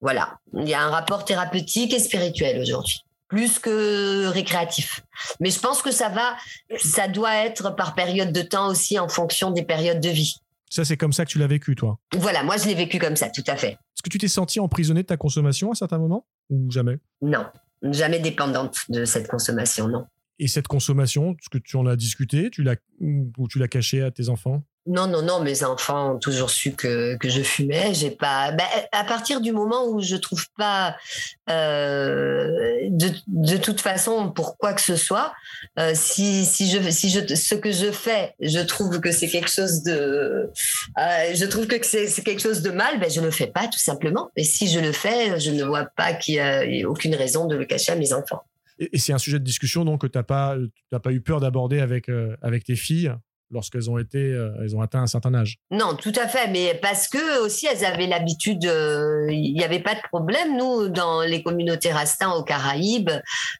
voilà, 0.00 0.38
il 0.54 0.68
y 0.68 0.74
a 0.74 0.82
un 0.82 0.90
rapport 0.90 1.24
thérapeutique 1.24 1.94
et 1.94 1.98
spirituel 1.98 2.60
aujourd'hui 2.60 3.04
plus 3.30 3.58
que 3.58 4.26
récréatif. 4.26 5.02
Mais 5.38 5.50
je 5.50 5.58
pense 5.60 5.80
que 5.80 5.90
ça 5.90 6.08
va, 6.08 6.36
ça 6.76 7.08
doit 7.08 7.34
être 7.46 7.74
par 7.74 7.94
période 7.94 8.32
de 8.32 8.42
temps 8.42 8.68
aussi 8.68 8.98
en 8.98 9.08
fonction 9.08 9.52
des 9.52 9.62
périodes 9.62 10.00
de 10.00 10.10
vie. 10.10 10.36
Ça, 10.68 10.84
c'est 10.84 10.96
comme 10.96 11.12
ça 11.12 11.24
que 11.24 11.30
tu 11.30 11.38
l'as 11.38 11.46
vécu, 11.46 11.74
toi 11.74 11.98
Voilà, 12.16 12.42
moi, 12.42 12.56
je 12.56 12.66
l'ai 12.66 12.74
vécu 12.74 12.98
comme 12.98 13.16
ça, 13.16 13.30
tout 13.30 13.44
à 13.46 13.56
fait. 13.56 13.72
Est-ce 13.72 14.02
que 14.04 14.10
tu 14.10 14.18
t'es 14.18 14.28
senti 14.28 14.60
emprisonné 14.60 15.02
de 15.02 15.06
ta 15.06 15.16
consommation 15.16 15.70
à 15.72 15.74
certains 15.74 15.98
moments 15.98 16.26
ou 16.48 16.70
jamais? 16.70 16.98
Non, 17.22 17.46
jamais 17.82 18.18
dépendante 18.18 18.78
de 18.88 19.04
cette 19.04 19.28
consommation, 19.28 19.88
non. 19.88 20.06
Et 20.38 20.48
cette 20.48 20.68
consommation, 20.68 21.32
est-ce 21.32 21.50
que 21.50 21.58
tu 21.58 21.76
en 21.76 21.86
as 21.86 21.96
discuté 21.96 22.50
tu 22.50 22.62
l'as, 22.62 22.76
ou 23.00 23.48
tu 23.48 23.58
l'as 23.58 23.68
caché 23.68 24.02
à 24.02 24.10
tes 24.10 24.28
enfants? 24.28 24.64
Non, 24.86 25.06
non, 25.06 25.20
non, 25.20 25.40
mes 25.40 25.62
enfants 25.62 26.14
ont 26.14 26.18
toujours 26.18 26.48
su 26.48 26.72
que, 26.72 27.16
que 27.16 27.28
je 27.28 27.42
fumais. 27.42 27.92
J'ai 27.92 28.10
pas. 28.10 28.50
Ben, 28.52 28.64
à 28.92 29.04
partir 29.04 29.42
du 29.42 29.52
moment 29.52 29.86
où 29.86 30.00
je 30.00 30.16
trouve 30.16 30.46
pas 30.56 30.96
euh, 31.50 32.88
de, 32.88 33.10
de, 33.26 33.56
toute 33.58 33.82
façon 33.82 34.32
pour 34.32 34.56
quoi 34.56 34.72
que 34.72 34.80
ce 34.80 34.96
soit, 34.96 35.34
euh, 35.78 35.92
si, 35.94 36.46
si 36.46 36.70
je 36.70 36.90
si 36.90 37.10
je 37.10 37.34
ce 37.34 37.54
que 37.54 37.72
je 37.72 37.92
fais, 37.92 38.34
je 38.40 38.58
trouve 38.60 39.00
que 39.00 39.12
c'est 39.12 39.28
quelque 39.28 39.50
chose 39.50 39.82
de, 39.82 40.50
euh, 40.98 41.34
je 41.34 41.44
trouve 41.44 41.66
que 41.66 41.76
c'est, 41.86 42.08
quelque 42.24 42.40
chose 42.40 42.62
de 42.62 42.70
mal, 42.70 42.98
ben 42.98 43.10
je 43.10 43.20
le 43.20 43.30
fais 43.30 43.48
pas 43.48 43.68
tout 43.68 43.78
simplement. 43.78 44.30
Et 44.34 44.44
si 44.44 44.66
je 44.66 44.80
le 44.80 44.92
fais, 44.92 45.38
je 45.38 45.50
ne 45.50 45.62
vois 45.62 45.84
pas 45.84 46.14
qu'il 46.14 46.36
y 46.36 46.40
a 46.40 46.64
aucune 46.88 47.14
raison 47.14 47.46
de 47.46 47.54
le 47.54 47.66
cacher 47.66 47.92
à 47.92 47.96
mes 47.96 48.14
enfants. 48.14 48.44
Et, 48.78 48.98
c'est 48.98 49.12
un 49.12 49.18
sujet 49.18 49.38
de 49.38 49.44
discussion 49.44 49.84
donc 49.84 50.00
que 50.00 50.06
tu 50.06 50.16
n'as 50.16 50.24
pas, 50.24 50.56
pas 50.90 51.12
eu 51.12 51.20
peur 51.20 51.40
d'aborder 51.40 51.80
avec, 51.80 52.06
avec 52.40 52.64
tes 52.64 52.76
filles? 52.76 53.12
Lorsqu'elles 53.50 53.90
ont 53.90 53.98
été, 53.98 54.18
euh, 54.18 54.52
elles 54.60 54.76
ont 54.76 54.80
atteint 54.80 55.02
un 55.02 55.06
certain 55.06 55.34
âge. 55.34 55.58
Non, 55.70 55.94
tout 55.94 56.12
à 56.20 56.28
fait, 56.28 56.48
mais 56.48 56.78
parce 56.80 57.08
que 57.08 57.44
aussi 57.44 57.66
elles 57.66 57.84
avaient 57.84 58.06
l'habitude, 58.06 58.64
euh, 58.66 59.26
il 59.30 59.54
n'y 59.54 59.64
avait 59.64 59.80
pas 59.80 59.94
de 59.94 60.00
problème. 60.10 60.56
Nous, 60.56 60.88
dans 60.88 61.22
les 61.22 61.42
communautés 61.42 61.92
rastins 61.92 62.32
aux 62.32 62.42
Caraïbes, 62.42 63.10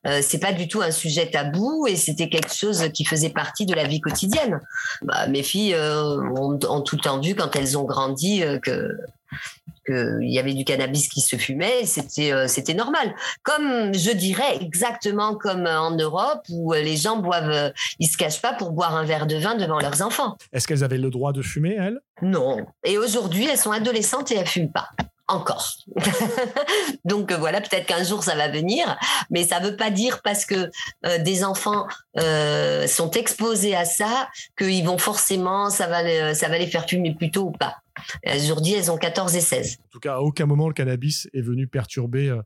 euh, 0.06 0.20
c'est 0.23 0.40
pas 0.40 0.52
du 0.52 0.68
tout 0.68 0.80
un 0.82 0.90
sujet 0.90 1.30
tabou 1.30 1.87
et 1.87 1.97
c'était 1.97 2.28
quelque 2.28 2.54
chose 2.54 2.88
qui 2.94 3.04
faisait 3.04 3.30
partie 3.30 3.66
de 3.66 3.75
la 3.75 3.85
vie 3.85 4.00
quotidienne. 4.00 4.61
Bah, 5.02 5.26
mes 5.26 5.42
filles 5.42 5.76
ont, 5.76 6.59
ont, 6.68 6.80
tout 6.82 6.99
vu 7.23 7.35
quand 7.35 7.56
elles 7.56 7.76
ont 7.76 7.85
grandi 7.85 8.42
que 8.62 8.97
qu'il 9.87 10.30
y 10.30 10.38
avait 10.38 10.54
du 10.54 10.64
cannabis 10.64 11.08
qui 11.08 11.20
se 11.20 11.37
fumait, 11.37 11.84
c'était 11.84 12.32
euh, 12.32 12.46
c'était 12.49 12.75
normal. 12.75 13.14
Comme 13.42 13.94
je 13.94 14.10
dirais 14.10 14.58
exactement 14.60 15.37
comme 15.37 15.66
en 15.66 15.96
Europe 15.96 16.42
où 16.50 16.72
les 16.72 16.96
gens 16.96 17.18
boivent, 17.18 17.50
euh, 17.50 17.70
ils 17.99 18.08
se 18.08 18.16
cachent 18.16 18.42
pas 18.42 18.52
pour 18.52 18.72
boire 18.72 18.96
un 18.96 19.04
verre 19.04 19.26
de 19.26 19.37
vin 19.37 19.54
devant 19.54 19.78
leurs 19.78 20.02
enfants. 20.02 20.37
Est-ce 20.52 20.66
qu'elles 20.66 20.84
avaient 20.84 20.99
le 20.99 21.10
droit 21.10 21.32
de 21.32 21.42
fumer 21.42 21.75
elles? 21.75 22.00
Non. 22.22 22.66
Et 22.84 22.99
aujourd'hui, 22.99 23.46
elles 23.46 23.58
sont 23.58 23.72
adolescentes 23.72 24.30
et 24.32 24.37
elles 24.37 24.46
fument 24.46 24.72
pas 24.72 24.90
encore. 25.30 25.72
Donc 27.04 27.32
voilà, 27.32 27.60
peut-être 27.60 27.87
qu'un 27.87 28.04
jour 28.04 28.22
ça 28.22 28.34
va 28.34 28.49
venir, 28.49 28.99
mais 29.30 29.44
ça 29.44 29.60
ne 29.60 29.68
veut 29.68 29.76
pas 29.76 29.90
dire 29.90 30.20
parce 30.22 30.44
que 30.44 30.70
euh, 31.06 31.18
des 31.18 31.44
enfants 31.44 31.87
sont 32.16 33.10
exposés 33.12 33.75
à 33.75 33.84
ça 33.84 34.28
qu'ils 34.58 34.84
vont 34.84 34.99
forcément, 34.99 35.70
ça 35.70 35.87
va, 35.87 36.34
ça 36.34 36.49
va 36.49 36.58
les 36.58 36.66
faire 36.66 36.87
fumer 36.87 37.14
plus 37.14 37.30
tôt 37.30 37.44
ou 37.44 37.52
pas. 37.52 37.76
Aujourd'hui, 38.26 38.75
elles 38.75 38.90
ont 38.90 38.96
14 38.96 39.34
et 39.37 39.40
16. 39.40 39.78
En 39.78 39.88
tout 39.90 40.00
cas, 40.00 40.14
à 40.14 40.20
aucun 40.20 40.46
moment 40.46 40.68
le 40.68 40.75
cannabis 40.75 41.28
est 41.32 41.42
venu 41.42 41.66
perturber 41.66 42.28
euh, 42.28 42.42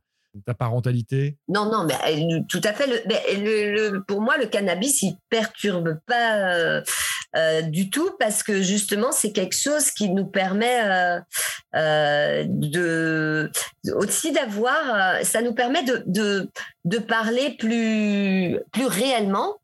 ta 0.46 0.54
parentalité 0.54 1.36
Non, 1.48 1.70
non, 1.70 1.84
mais 1.84 1.94
euh, 1.94 2.40
tout 2.48 2.60
à 2.64 2.72
fait. 2.72 2.86
Le, 2.86 3.98
pour 4.00 4.20
moi, 4.20 4.36
le 4.36 4.46
cannabis, 4.46 5.02
il 5.02 5.16
perturbe 5.30 6.00
pas. 6.06 6.82
Du 7.64 7.90
tout 7.90 8.10
parce 8.18 8.42
que 8.42 8.62
justement 8.62 9.10
c'est 9.12 9.32
quelque 9.32 9.56
chose 9.56 9.90
qui 9.90 10.08
nous 10.10 10.26
permet 10.26 11.20
de 11.74 13.50
aussi 13.96 14.32
d'avoir, 14.32 15.24
ça 15.24 15.42
nous 15.42 15.54
permet 15.54 15.82
de, 15.82 16.04
de, 16.84 16.98
parler 16.98 17.56
plus 17.58 18.58
plus 18.72 18.86
réellement 18.86 19.58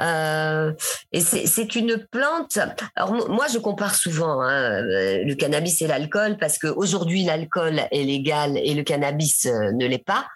euh, 0.00 0.72
et 1.12 1.20
c'est 1.20 1.74
une 1.76 1.98
plante. 2.10 2.58
Alors 2.96 3.28
moi, 3.28 3.46
je 3.52 3.58
compare 3.58 3.94
souvent 3.94 4.40
hein, 4.40 4.82
euh, 4.82 5.24
le 5.24 5.34
cannabis 5.34 5.82
et 5.82 5.86
l'alcool 5.86 6.36
parce 6.38 6.58
qu'aujourd'hui 6.58 7.24
l'alcool 7.24 7.82
est 7.90 8.02
légal 8.02 8.56
et 8.56 8.74
le 8.74 8.82
cannabis 8.82 9.46
euh, 9.46 9.72
ne 9.72 9.86
l'est 9.86 10.04
pas. 10.04 10.26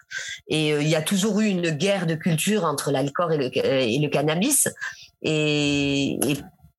Et 0.47 0.69
il 0.69 0.87
y 0.87 0.95
a 0.95 1.01
toujours 1.01 1.41
eu 1.41 1.47
une 1.47 1.71
guerre 1.71 2.05
de 2.05 2.15
culture 2.15 2.65
entre 2.65 2.91
l'alcool 2.91 3.41
et 3.41 3.95
et 3.95 3.99
le 3.99 4.09
cannabis. 4.09 4.67
Et, 5.21 6.19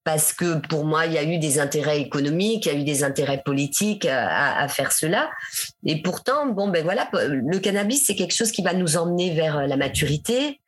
parce 0.07 0.33
que 0.33 0.65
pour 0.69 0.85
moi, 0.85 1.07
il 1.07 1.15
y 1.15 1.19
a 1.19 1.25
eu 1.25 1.39
des 1.39 1.59
intérêts 1.59 2.01
économiques, 2.01 2.67
il 2.67 2.73
y 2.73 2.77
a 2.77 2.79
eu 2.79 2.85
des 2.85 3.03
intérêts 3.03 3.43
politiques 3.45 4.07
à, 4.07 4.69
faire 4.69 4.93
cela. 4.93 5.29
Et 5.85 6.01
pourtant, 6.01 6.47
bon, 6.47 6.69
ben 6.69 6.85
voilà, 6.85 7.11
le 7.13 7.59
cannabis, 7.59 8.07
c'est 8.07 8.15
quelque 8.15 8.33
chose 8.33 8.53
qui 8.53 8.63
va 8.63 8.73
nous 8.73 8.97
emmener 8.97 9.35
vers 9.35 9.67
la 9.67 9.77
maturité, 9.77 10.61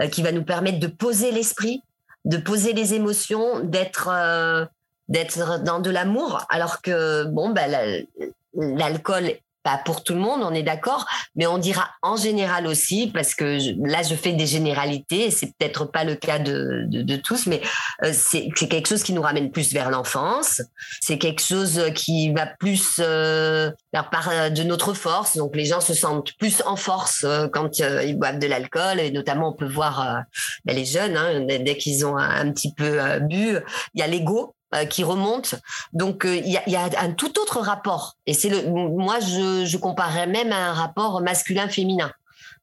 euh, 0.00 0.08
qui 0.08 0.22
va 0.22 0.32
nous 0.32 0.44
permettre 0.44 0.78
de 0.78 0.86
poser 0.86 1.30
l'esprit, 1.30 1.82
de 2.24 2.38
poser 2.38 2.72
les 2.72 2.94
émotions, 2.94 3.60
d'être 3.60 4.08
euh, 4.10 4.64
d'être 5.08 5.62
dans 5.62 5.80
de 5.80 5.90
l'amour, 5.90 6.46
alors 6.48 6.80
que 6.80 7.24
bon, 7.24 7.50
ben 7.50 8.06
l'alcool 8.54 9.32
pas 9.66 9.78
pour 9.78 10.04
tout 10.04 10.14
le 10.14 10.20
monde, 10.20 10.42
on 10.44 10.54
est 10.54 10.62
d'accord, 10.62 11.06
mais 11.34 11.48
on 11.48 11.58
dira 11.58 11.88
en 12.00 12.16
général 12.16 12.68
aussi, 12.68 13.10
parce 13.12 13.34
que 13.34 13.58
là, 13.84 14.04
je 14.04 14.14
fais 14.14 14.32
des 14.32 14.46
généralités, 14.46 15.32
c'est 15.32 15.48
peut-être 15.58 15.86
pas 15.86 16.04
le 16.04 16.14
cas 16.14 16.38
de, 16.38 16.84
de, 16.86 17.16
tous, 17.16 17.46
mais 17.46 17.60
euh, 18.04 18.12
c'est 18.12 18.48
quelque 18.50 18.88
chose 18.88 19.02
qui 19.02 19.12
nous 19.12 19.22
ramène 19.22 19.50
plus 19.50 19.72
vers 19.72 19.90
l'enfance, 19.90 20.62
c'est 21.00 21.18
quelque 21.18 21.42
chose 21.42 21.82
qui 21.96 22.32
va 22.32 22.46
plus 22.46 23.00
euh, 23.00 23.72
part 24.12 24.28
euh, 24.30 24.50
de 24.50 24.62
notre 24.62 24.94
force, 24.94 25.36
donc 25.36 25.56
les 25.56 25.64
gens 25.64 25.80
se 25.80 25.94
sentent 25.94 26.32
plus 26.34 26.62
en 26.64 26.76
force 26.76 27.26
quand 27.52 27.80
ils 27.80 28.16
boivent 28.16 28.38
de 28.38 28.46
l'alcool, 28.46 29.00
et 29.00 29.10
notamment 29.10 29.48
on 29.48 29.52
peut 29.52 29.66
voir 29.66 30.22
ben, 30.64 30.76
les 30.76 30.84
jeunes, 30.84 31.16
hein, 31.16 31.40
dès 31.40 31.76
qu'ils 31.76 32.06
ont 32.06 32.16
un, 32.16 32.52
petit 32.52 32.72
peu 32.72 33.00
bu, 33.18 33.58
il 33.94 34.00
y 34.00 34.02
a 34.02 34.06
l'ego 34.06 34.55
euh, 34.55 34.55
qui 34.84 35.04
remonte. 35.04 35.54
Donc 35.92 36.24
euh, 36.24 36.36
il 36.36 36.50
y, 36.50 36.76
a, 36.76 36.88
un 37.00 37.12
tout 37.12 37.38
autre 37.40 37.60
rapport. 37.60 38.16
Et 38.26 38.34
c'est 38.34 38.48
le, 38.48 38.68
moi 38.70 39.20
je, 39.20 39.64
je 39.64 39.76
comparerais 39.76 40.26
même 40.26 40.52
à 40.52 40.70
un 40.70 40.72
rapport 40.72 41.20
masculin-féminin. 41.20 42.12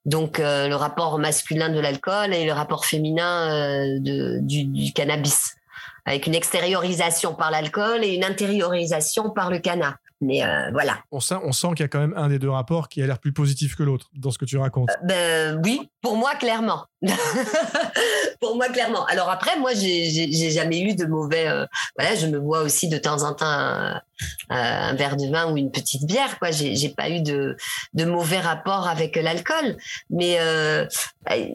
Donc 0.06 0.40
euh, 0.40 0.68
le 0.68 0.76
rapport 0.76 1.18
masculin 1.18 1.70
de 1.70 1.80
l'alcool 1.80 2.34
et 2.34 2.46
le 2.46 2.52
rapport 2.52 2.86
féminin 2.86 4.00
de, 4.00 4.40
du, 4.42 4.66
du, 4.66 4.92
cannabis, 4.92 5.56
avec 6.06 6.28
une 6.28 6.36
extériorisation 6.36 7.34
par 7.34 7.52
l'alcool 7.52 8.04
et 8.04 8.14
une 8.14 8.26
intériorisation 8.26 9.30
par 9.30 9.50
le 9.50 9.60
cannabis. 9.60 9.96
Mais 10.24 10.44
euh, 10.44 10.72
voilà. 10.72 11.00
On 11.12 11.20
sent, 11.20 11.36
on 11.44 11.52
sent 11.52 11.68
qu'il 11.70 11.82
y 11.82 11.84
a 11.84 11.88
quand 11.88 12.00
même 12.00 12.14
un 12.16 12.30
des 12.30 12.40
deux 12.40 12.50
rapports 12.50 12.88
qui 12.88 13.02
a 13.02 13.08
l'air 13.08 13.20
plus 13.20 13.34
positif 13.34 13.76
que 13.76 13.84
l'autre 13.84 14.10
dans 14.16 14.32
ce 14.32 14.38
que 14.38 14.46
tu 14.46 14.58
racontes. 14.58 14.90
Euh, 14.90 15.06
ben, 15.56 15.62
oui, 15.64 15.90
pour 16.02 16.16
moi, 16.16 16.34
clairement. 16.36 16.86
pour 18.40 18.56
moi, 18.56 18.70
clairement. 18.70 19.06
Alors 19.06 19.30
après, 19.30 19.58
moi, 19.58 19.72
j'ai 19.74 20.52
jamais 20.52 20.82
eu 20.82 20.96
de 20.96 21.06
mauvais. 21.06 21.48
Euh, 21.48 21.66
voilà, 21.98 22.16
je 22.16 22.28
me 22.28 22.38
vois 22.38 22.62
aussi 22.62 22.88
de 22.88 22.98
temps 22.98 23.24
en 23.24 23.34
temps 23.34 23.46
un, 24.50 24.94
verre 24.96 25.18
de 25.18 25.30
vin 25.30 25.52
ou 25.52 25.58
une 25.58 25.72
petite 25.72 26.06
bière. 26.06 26.40
Quoi, 26.40 26.52
j'ai 26.52 26.90
pas 26.90 27.10
eu 27.10 27.22
de, 27.22 27.58
de 27.94 28.06
mauvais 28.06 28.40
rapport 28.40 28.88
avec 28.88 29.16
l'alcool. 29.16 29.78
Mais 30.10 30.38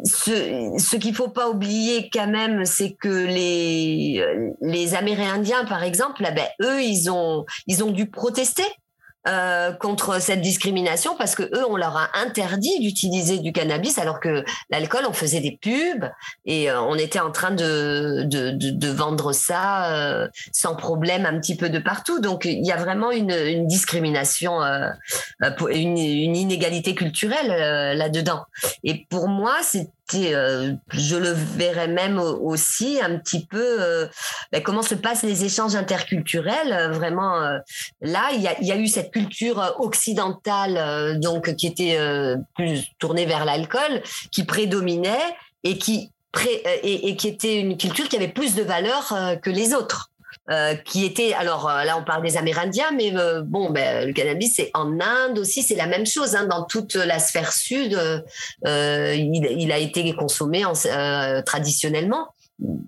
ce, 0.04 0.74
ce 0.78 0.96
qu'il 0.96 1.14
faut 1.14 1.28
pas 1.28 1.48
oublier 1.48 2.10
quand 2.12 2.28
même, 2.28 2.64
c'est 2.64 2.92
que 2.92 3.08
les 3.08 4.24
les 4.60 4.94
Amérindiens, 4.94 5.64
par 5.64 5.82
exemple, 5.82 6.22
là, 6.22 6.30
ben, 6.30 6.46
eux, 6.62 6.82
ils 6.82 7.10
ont 7.10 7.46
ils 7.66 7.82
ont 7.82 7.90
dû 7.90 8.06
protester 8.06 8.64
euh, 9.28 9.72
contre 9.72 10.20
cette 10.22 10.40
discrimination 10.40 11.14
parce 11.16 11.34
que 11.34 11.42
eux 11.42 11.64
on 11.68 11.76
leur 11.76 11.96
a 11.96 12.08
interdit 12.14 12.80
d'utiliser 12.80 13.38
du 13.38 13.52
cannabis 13.52 13.98
alors 13.98 14.20
que 14.20 14.42
l'alcool 14.70 15.02
on 15.06 15.12
faisait 15.12 15.40
des 15.40 15.58
pubs 15.60 16.10
et 16.46 16.70
euh, 16.70 16.80
on 16.80 16.94
était 16.94 17.20
en 17.20 17.30
train 17.30 17.50
de 17.50 18.22
de, 18.24 18.88
vendre 18.88 19.32
ça 19.32 19.92
euh, 19.92 20.28
sans 20.52 20.74
problème 20.74 21.26
un 21.26 21.38
petit 21.38 21.56
peu 21.56 21.68
de 21.68 21.78
partout. 21.78 22.20
Donc 22.20 22.46
il 22.46 22.64
y 22.64 22.72
a 22.72 22.76
vraiment 22.76 23.10
une, 23.10 23.66
discrimination 23.66 24.60
une, 25.70 25.98
inégalité 25.98 26.94
culturelle 26.94 27.96
là 27.96 28.08
dedans 28.08 28.44
et 28.82 29.06
pour 29.10 29.28
moi 29.28 29.56
c'est 29.62 29.90
euh, 30.14 30.72
je 30.90 31.16
le 31.16 31.30
verrais 31.30 31.88
même 31.88 32.18
aussi 32.18 33.00
un 33.00 33.18
petit 33.18 33.46
peu 33.46 33.76
euh, 33.80 34.06
ben, 34.52 34.62
comment 34.62 34.82
se 34.82 34.94
passent 34.94 35.22
les 35.22 35.44
échanges 35.44 35.76
interculturels. 35.76 36.72
Euh, 36.72 36.88
vraiment, 36.88 37.40
là, 38.00 38.30
il 38.32 38.40
y, 38.40 38.72
a, 38.72 38.76
eu 38.76 38.86
cette 38.86 39.10
culture 39.10 39.76
occidentale, 39.78 41.18
donc 41.20 41.54
qui 41.56 41.66
était 41.66 41.98
plus 42.54 42.86
tournée 42.98 43.26
vers 43.26 43.44
l'alcool, 43.44 44.02
qui 44.30 44.44
prédominait 44.44 45.16
et 45.64 45.78
qui 45.78 46.10
et, 46.82 47.16
qui 47.16 47.28
était 47.28 47.58
une 47.58 47.76
culture 47.76 48.08
qui 48.08 48.16
avait 48.16 48.28
plus 48.28 48.54
de 48.54 48.62
valeur 48.62 49.14
que 49.42 49.50
les 49.50 49.74
autres. 49.74 50.10
Euh, 50.50 50.74
qui 50.76 51.04
était 51.04 51.34
alors 51.34 51.68
euh, 51.68 51.84
là 51.84 51.98
on 51.98 52.04
parle 52.04 52.22
des 52.22 52.38
Amérindiens, 52.38 52.90
mais 52.96 53.14
euh, 53.14 53.42
bon, 53.42 53.70
ben, 53.70 54.06
le 54.06 54.14
cannabis 54.14 54.56
c'est 54.56 54.70
en 54.72 54.98
Inde 54.98 55.38
aussi, 55.38 55.62
c'est 55.62 55.74
la 55.74 55.86
même 55.86 56.06
chose. 56.06 56.34
Hein, 56.34 56.46
dans 56.46 56.64
toute 56.64 56.94
la 56.94 57.18
sphère 57.18 57.52
sud, 57.52 57.92
il, 58.64 59.72
a 59.72 59.78
été 59.78 60.14
consommé 60.14 60.64
en, 60.64 60.72
traditionnellement. 61.44 62.28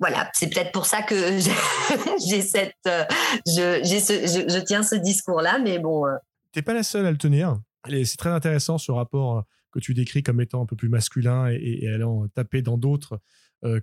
Voilà, 0.00 0.30
c'est 0.32 0.48
peut-être 0.48 0.72
pour 0.72 0.86
ça 0.86 1.02
que 1.02 1.14
j'ai 2.26 2.40
cette, 2.40 2.74
je, 2.84 3.82
je, 3.84 4.58
tiens 4.60 4.82
ce 4.82 4.96
discours-là, 4.96 5.58
mais 5.62 5.78
bon. 5.78 6.04
T'es 6.52 6.62
pas 6.62 6.74
la 6.74 6.82
seule 6.82 7.06
à 7.06 7.10
le 7.10 7.18
tenir. 7.18 7.58
C'est 7.86 8.16
très 8.16 8.30
intéressant 8.30 8.78
ce 8.78 8.90
rapport 8.90 9.44
que 9.70 9.78
tu 9.78 9.94
décris 9.94 10.22
comme 10.22 10.40
étant 10.40 10.62
un 10.62 10.66
peu 10.66 10.76
plus 10.76 10.88
masculin 10.88 11.48
et, 11.50 11.80
et 11.82 11.88
allant 11.88 12.26
taper 12.34 12.62
dans 12.62 12.78
d'autres 12.78 13.20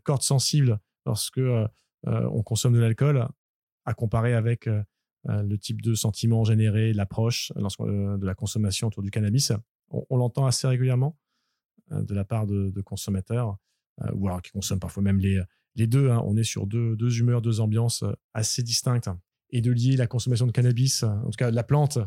cordes 0.03 0.23
sensibles 0.23 0.79
lorsque 1.05 1.41
on 2.05 2.43
consomme 2.43 2.73
de 2.73 2.79
l'alcool 2.79 3.27
à 3.87 3.93
comparer 3.93 4.33
avec 4.33 4.67
euh, 4.67 4.83
euh, 5.29 5.41
le 5.41 5.57
type 5.57 5.81
de 5.81 5.95
sentiment 5.95 6.43
généré, 6.43 6.93
l'approche 6.93 7.51
euh, 7.55 8.17
de 8.17 8.25
la 8.25 8.35
consommation 8.35 8.87
autour 8.87 9.01
du 9.01 9.09
cannabis. 9.09 9.51
On, 9.89 10.17
l'entend 10.17 10.45
assez 10.45 10.67
régulièrement 10.67 11.17
de 11.89 12.13
la 12.13 12.25
part 12.25 12.45
de, 12.45 12.81
consommateurs, 12.81 13.57
ou 14.13 14.27
alors 14.27 14.41
qui 14.41 14.51
consomment 14.51 14.81
parfois 14.81 15.01
même 15.01 15.17
les, 15.17 15.87
deux. 15.87 16.09
Hein. 16.09 16.21
On 16.25 16.35
est 16.35 16.43
sur 16.43 16.67
deux, 16.67 16.97
deux 16.97 17.19
humeurs, 17.19 17.41
deux 17.41 17.61
ambiances 17.61 18.03
assez 18.33 18.63
distinctes 18.63 19.09
et 19.51 19.61
de 19.61 19.71
lier 19.71 19.95
la 19.95 20.07
consommation 20.07 20.45
de 20.45 20.51
cannabis, 20.51 21.03
en 21.03 21.29
tout 21.29 21.37
cas 21.37 21.51
de 21.51 21.55
la 21.55 21.63
plante, 21.63 21.99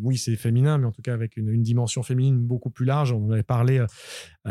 oui 0.00 0.18
c'est 0.18 0.34
féminin, 0.34 0.78
mais 0.78 0.86
en 0.86 0.90
tout 0.90 1.02
cas 1.02 1.14
avec 1.14 1.36
une, 1.36 1.62
dimension 1.62 2.02
féminine 2.02 2.40
beaucoup 2.40 2.70
plus 2.70 2.84
large. 2.84 3.12
On 3.12 3.24
en 3.26 3.30
avait 3.30 3.44
parlé 3.44 3.86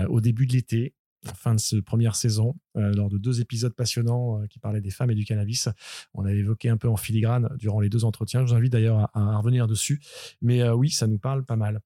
au 0.08 0.22
début 0.22 0.48
de 0.48 0.54
l'été 0.54 0.96
fin 1.34 1.56
de 1.56 1.60
cette 1.60 1.84
première 1.84 2.16
saison, 2.16 2.56
euh, 2.78 2.94
lors 2.94 3.10
de 3.10 3.18
deux 3.18 3.42
épisodes 3.42 3.74
passionnants 3.74 4.42
euh, 4.42 4.48
qui 4.48 4.60
parlaient 4.60 4.82
des 4.82 4.92
femmes 4.92 5.12
et 5.12 5.16
du 5.16 5.26
cannabis. 5.26 5.70
On 6.14 6.26
avait 6.26 6.38
évoqué 6.38 6.70
un 6.70 6.78
peu 6.78 6.88
en 6.88 6.98
filigrane 6.98 7.50
durant 7.58 7.80
les 7.80 7.90
deux 7.90 8.06
entretiens. 8.06 8.42
Je 8.42 8.52
vous 8.52 8.54
invite 8.56 8.72
d'ailleurs 8.72 9.10
à, 9.14 9.38
revenir 9.38 9.68
dessus. 9.68 10.02
Mais 10.42 10.62
euh, 10.62 10.74
oui, 10.74 10.90
ça 10.90 11.08
nous 11.08 11.20
parle 11.20 11.46
pas 11.46 11.56
mal. 11.56 11.82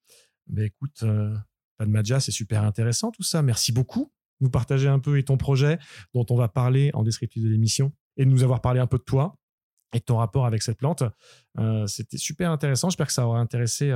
Mais 0.47 0.65
écoute, 0.65 1.03
Padmaja, 1.77 2.19
c'est 2.19 2.31
super 2.31 2.63
intéressant 2.63 3.11
tout 3.11 3.23
ça. 3.23 3.41
Merci 3.43 3.71
beaucoup 3.71 4.11
de 4.39 4.45
nous 4.45 4.49
partager 4.49 4.87
un 4.87 4.99
peu 4.99 5.17
et 5.17 5.23
ton 5.23 5.37
projet 5.37 5.77
dont 6.13 6.25
on 6.29 6.35
va 6.35 6.47
parler 6.47 6.89
en 6.93 7.03
descriptif 7.03 7.43
de 7.43 7.49
l'émission 7.49 7.93
et 8.17 8.25
de 8.25 8.29
nous 8.29 8.43
avoir 8.43 8.61
parlé 8.61 8.79
un 8.79 8.87
peu 8.87 8.97
de 8.97 9.03
toi 9.03 9.37
et 9.93 9.99
de 9.99 10.03
ton 10.03 10.17
rapport 10.17 10.47
avec 10.47 10.63
cette 10.63 10.77
plante. 10.77 11.03
C'était 11.85 12.17
super 12.17 12.49
intéressant. 12.49 12.89
J'espère 12.89 13.07
que 13.07 13.13
ça 13.13 13.27
aura 13.27 13.39
intéressé 13.39 13.95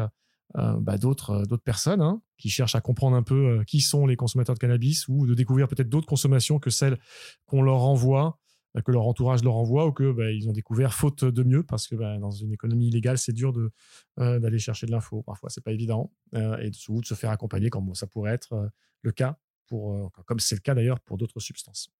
euh, 0.55 0.79
bah, 0.79 0.99
d'autres 0.99 1.31
euh, 1.31 1.45
d'autres 1.45 1.63
personnes 1.63 2.01
hein, 2.01 2.21
qui 2.37 2.49
cherchent 2.49 2.75
à 2.75 2.81
comprendre 2.81 3.15
un 3.15 3.23
peu 3.23 3.59
euh, 3.59 3.63
qui 3.63 3.81
sont 3.81 4.05
les 4.05 4.15
consommateurs 4.15 4.53
de 4.53 4.59
cannabis 4.59 5.07
ou 5.07 5.25
de 5.25 5.33
découvrir 5.33 5.67
peut-être 5.67 5.89
d'autres 5.89 6.05
consommations 6.05 6.59
que 6.59 6.69
celles 6.69 6.99
qu'on 7.45 7.63
leur 7.63 7.81
envoie 7.81 8.37
que 8.85 8.91
leur 8.91 9.05
entourage 9.07 9.43
leur 9.43 9.55
envoie 9.55 9.85
ou 9.85 9.91
que 9.91 10.11
bah, 10.11 10.31
ils 10.31 10.49
ont 10.49 10.51
découvert 10.51 10.93
faute 10.93 11.25
de 11.25 11.43
mieux 11.43 11.63
parce 11.63 11.87
que 11.87 11.95
bah, 11.95 12.17
dans 12.17 12.31
une 12.31 12.53
économie 12.53 12.87
illégale 12.87 13.17
c'est 13.17 13.33
dur 13.33 13.53
de 13.53 13.71
d'aller 14.17 14.57
chercher 14.57 14.87
de 14.87 14.91
l'info. 14.91 15.21
Parfois 15.21 15.51
c'est 15.51 15.63
pas 15.63 15.71
évident 15.71 16.11
et 16.33 16.71
de, 16.71 16.99
de 16.99 17.05
se 17.05 17.13
faire 17.13 17.29
accompagner 17.29 17.69
comme 17.69 17.93
ça 17.93 18.07
pourrait 18.07 18.33
être 18.33 18.71
le 19.03 19.11
cas 19.11 19.37
pour 19.67 20.11
comme 20.25 20.39
c'est 20.39 20.55
le 20.55 20.61
cas 20.61 20.73
d'ailleurs 20.73 20.99
pour 21.01 21.17
d'autres 21.17 21.39
substances. 21.39 21.91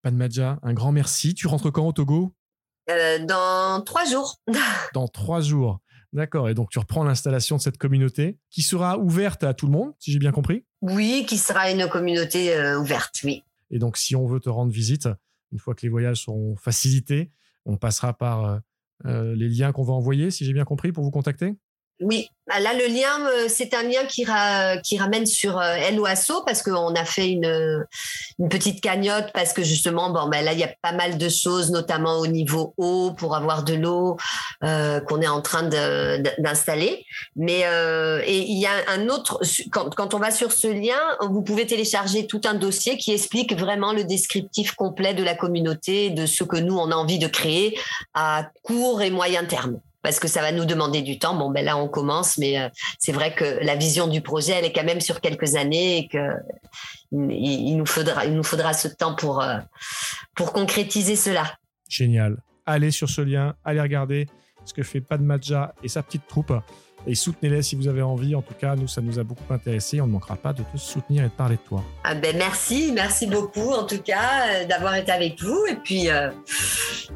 Padmadja 0.00 0.58
un 0.62 0.72
grand 0.72 0.92
merci. 0.92 1.34
Tu 1.34 1.46
rentres 1.48 1.70
quand 1.70 1.86
au 1.86 1.92
Togo? 1.92 2.34
Dans 2.88 3.82
trois 3.84 4.06
jours. 4.06 4.40
Dans 4.94 5.06
trois 5.06 5.42
jours 5.42 5.80
D'accord. 6.12 6.48
Et 6.48 6.54
donc, 6.54 6.70
tu 6.70 6.78
reprends 6.78 7.04
l'installation 7.04 7.56
de 7.56 7.62
cette 7.62 7.78
communauté 7.78 8.38
qui 8.50 8.62
sera 8.62 8.98
ouverte 8.98 9.44
à 9.44 9.54
tout 9.54 9.66
le 9.66 9.72
monde, 9.72 9.92
si 9.98 10.12
j'ai 10.12 10.18
bien 10.18 10.32
compris? 10.32 10.64
Oui, 10.82 11.24
qui 11.28 11.38
sera 11.38 11.70
une 11.70 11.88
communauté 11.88 12.54
euh, 12.54 12.78
ouverte, 12.78 13.20
oui. 13.24 13.42
Et 13.70 13.78
donc, 13.78 13.96
si 13.96 14.14
on 14.14 14.26
veut 14.26 14.40
te 14.40 14.48
rendre 14.48 14.72
visite, 14.72 15.08
une 15.52 15.58
fois 15.58 15.74
que 15.74 15.82
les 15.82 15.88
voyages 15.88 16.22
seront 16.22 16.56
facilités, 16.56 17.32
on 17.64 17.76
passera 17.76 18.16
par 18.16 18.44
euh, 18.44 18.58
euh, 19.06 19.34
les 19.34 19.48
liens 19.48 19.72
qu'on 19.72 19.82
va 19.82 19.92
envoyer, 19.92 20.30
si 20.30 20.44
j'ai 20.44 20.52
bien 20.52 20.64
compris, 20.64 20.92
pour 20.92 21.04
vous 21.04 21.10
contacter? 21.10 21.54
Oui, 22.00 22.28
ah, 22.48 22.60
là, 22.60 22.74
le 22.74 22.86
lien, 22.86 23.26
euh, 23.26 23.48
c'est 23.48 23.74
un 23.74 23.82
lien 23.82 24.04
qui, 24.04 24.24
qui 24.84 24.98
ramène 24.98 25.26
sur 25.26 25.58
euh, 25.58 25.74
Helloasso 25.74 26.42
parce 26.44 26.62
qu'on 26.62 26.94
a 26.94 27.04
fait 27.04 27.28
une, 27.30 27.84
une, 28.38 28.48
petite 28.48 28.80
cagnotte 28.80 29.32
parce 29.32 29.52
que 29.52 29.64
justement, 29.64 30.10
bon, 30.10 30.28
ben 30.28 30.44
là, 30.44 30.52
il 30.52 30.60
y 30.60 30.64
a 30.64 30.72
pas 30.80 30.92
mal 30.92 31.18
de 31.18 31.28
choses, 31.28 31.72
notamment 31.72 32.18
au 32.18 32.28
niveau 32.28 32.72
eau 32.76 33.12
pour 33.12 33.34
avoir 33.34 33.64
de 33.64 33.74
l'eau 33.74 34.16
euh, 34.62 35.00
qu'on 35.00 35.22
est 35.22 35.26
en 35.26 35.40
train 35.40 35.64
d'installer. 35.64 37.04
Mais 37.34 37.62
et 38.26 38.42
il 38.42 38.58
y 38.58 38.66
a 38.66 38.74
un 38.88 39.08
autre, 39.08 39.40
quand, 39.72 39.92
quand, 39.94 40.14
on 40.14 40.18
va 40.18 40.30
sur 40.30 40.52
ce 40.52 40.68
lien, 40.68 41.00
vous 41.28 41.42
pouvez 41.42 41.66
télécharger 41.66 42.26
tout 42.26 42.42
un 42.44 42.54
dossier 42.54 42.96
qui 42.96 43.12
explique 43.12 43.58
vraiment 43.58 43.92
le 43.92 44.04
descriptif 44.04 44.72
complet 44.72 45.14
de 45.14 45.24
la 45.24 45.34
communauté, 45.34 46.10
de 46.10 46.26
ce 46.26 46.44
que 46.44 46.56
nous 46.56 46.78
on 46.78 46.92
a 46.92 46.94
envie 46.94 47.18
de 47.18 47.26
créer 47.26 47.76
à 48.14 48.46
court 48.62 49.02
et 49.02 49.10
moyen 49.10 49.44
terme 49.44 49.80
parce 50.06 50.20
que 50.20 50.28
ça 50.28 50.40
va 50.40 50.52
nous 50.52 50.66
demander 50.66 51.02
du 51.02 51.18
temps. 51.18 51.34
Bon, 51.34 51.50
ben 51.50 51.64
là, 51.64 51.76
on 51.76 51.88
commence, 51.88 52.38
mais 52.38 52.60
euh, 52.60 52.68
c'est 53.00 53.10
vrai 53.10 53.34
que 53.34 53.58
la 53.60 53.74
vision 53.74 54.06
du 54.06 54.20
projet, 54.20 54.52
elle 54.52 54.64
est 54.64 54.72
quand 54.72 54.84
même 54.84 55.00
sur 55.00 55.20
quelques 55.20 55.56
années 55.56 55.98
et 55.98 56.06
que 56.06 56.30
il, 57.10 57.76
nous 57.76 57.86
faudra, 57.86 58.24
il 58.24 58.32
nous 58.34 58.44
faudra 58.44 58.72
ce 58.72 58.86
temps 58.86 59.16
pour, 59.16 59.42
euh, 59.42 59.58
pour 60.36 60.52
concrétiser 60.52 61.16
cela. 61.16 61.58
Génial. 61.88 62.36
Allez 62.66 62.92
sur 62.92 63.08
ce 63.08 63.20
lien, 63.20 63.56
allez 63.64 63.80
regarder 63.80 64.28
ce 64.64 64.72
que 64.72 64.84
fait 64.84 65.00
Padmaja 65.00 65.74
et 65.82 65.88
sa 65.88 66.04
petite 66.04 66.28
troupe 66.28 66.52
et 67.06 67.14
soutenez-les 67.14 67.62
si 67.62 67.76
vous 67.76 67.88
avez 67.88 68.02
envie. 68.02 68.34
En 68.34 68.42
tout 68.42 68.54
cas, 68.54 68.76
nous, 68.76 68.88
ça 68.88 69.00
nous 69.00 69.18
a 69.18 69.22
beaucoup 69.22 69.52
intéressé. 69.52 70.00
On 70.00 70.06
ne 70.06 70.12
manquera 70.12 70.36
pas 70.36 70.52
de 70.52 70.62
te 70.62 70.76
soutenir 70.76 71.24
et 71.24 71.28
de 71.28 71.32
parler 71.32 71.56
de 71.56 71.60
toi. 71.60 71.82
Ah 72.04 72.14
ben 72.14 72.36
merci, 72.36 72.92
merci 72.94 73.26
beaucoup 73.26 73.72
en 73.72 73.84
tout 73.84 74.02
cas 74.02 74.48
euh, 74.48 74.66
d'avoir 74.66 74.94
été 74.96 75.12
avec 75.12 75.40
vous. 75.42 75.64
Et 75.68 75.76
puis, 75.76 76.10
euh, 76.10 76.30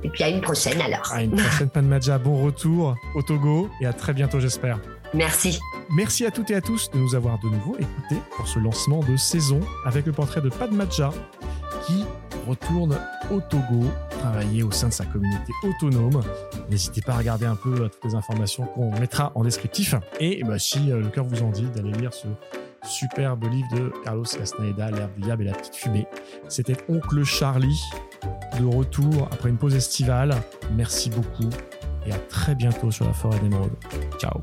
et 0.02 0.08
puis 0.10 0.24
à 0.24 0.28
une 0.28 0.40
prochaine 0.40 0.80
alors. 0.80 1.12
À 1.12 1.22
une 1.22 1.36
prochaine 1.36 1.70
Panmadja. 1.70 2.18
Bon 2.18 2.42
retour 2.42 2.94
au 3.14 3.22
Togo 3.22 3.68
et 3.80 3.86
à 3.86 3.92
très 3.92 4.12
bientôt, 4.12 4.40
j'espère. 4.40 4.78
Merci. 5.14 5.58
Merci 5.90 6.24
à 6.24 6.30
toutes 6.30 6.50
et 6.50 6.54
à 6.54 6.60
tous 6.60 6.90
de 6.90 6.98
nous 6.98 7.14
avoir 7.14 7.38
de 7.40 7.48
nouveau 7.48 7.76
écoutés 7.76 8.20
pour 8.36 8.46
ce 8.46 8.58
lancement 8.60 9.00
de 9.00 9.16
saison 9.16 9.60
avec 9.84 10.06
le 10.06 10.12
portrait 10.12 10.40
de 10.40 10.48
Padmaja 10.48 11.10
qui 11.86 12.04
retourne 12.50 12.98
au 13.30 13.40
Togo, 13.40 13.84
travailler 14.10 14.62
au 14.62 14.70
sein 14.70 14.88
de 14.88 14.92
sa 14.92 15.04
communauté 15.04 15.52
autonome. 15.62 16.20
N'hésitez 16.68 17.00
pas 17.00 17.12
à 17.12 17.18
regarder 17.18 17.46
un 17.46 17.56
peu 17.56 17.82
euh, 17.82 17.88
toutes 17.88 18.04
les 18.04 18.14
informations 18.14 18.66
qu'on 18.66 18.90
mettra 18.98 19.32
en 19.34 19.44
descriptif. 19.44 19.94
Et 20.18 20.42
bah, 20.44 20.58
si 20.58 20.90
euh, 20.90 21.00
le 21.00 21.08
cœur 21.08 21.24
vous 21.24 21.42
en 21.42 21.50
dit, 21.50 21.66
d'aller 21.74 21.92
lire 21.92 22.12
ce 22.12 22.26
superbe 22.84 23.44
livre 23.50 23.68
de 23.74 23.92
Carlos 24.04 24.24
Castaneda, 24.24 24.90
L'herbe 24.90 25.14
du 25.14 25.22
diable 25.22 25.42
et 25.42 25.46
la 25.46 25.52
petite 25.52 25.76
fumée. 25.76 26.06
C'était 26.48 26.76
Oncle 26.88 27.22
Charlie, 27.24 27.80
de 28.58 28.64
retour 28.64 29.28
après 29.30 29.50
une 29.50 29.58
pause 29.58 29.74
estivale. 29.74 30.34
Merci 30.72 31.10
beaucoup 31.10 31.50
et 32.06 32.12
à 32.12 32.18
très 32.18 32.54
bientôt 32.54 32.90
sur 32.90 33.06
la 33.06 33.12
forêt 33.12 33.38
d'émeraude. 33.40 33.72
Ciao 34.18 34.40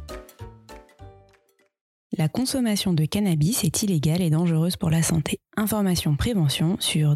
la 2.18 2.30
consommation 2.30 2.94
de 2.94 3.06
cannabis 3.06 3.64
est 3.64 3.84
illégale 3.84 4.22
et 4.22 4.30
dangereuse 4.30 4.76
pour 4.76 4.90
la 4.90 5.04
santé. 5.04 5.40
Information 5.56 6.16
prévention 6.16 6.78
sur 6.80 7.16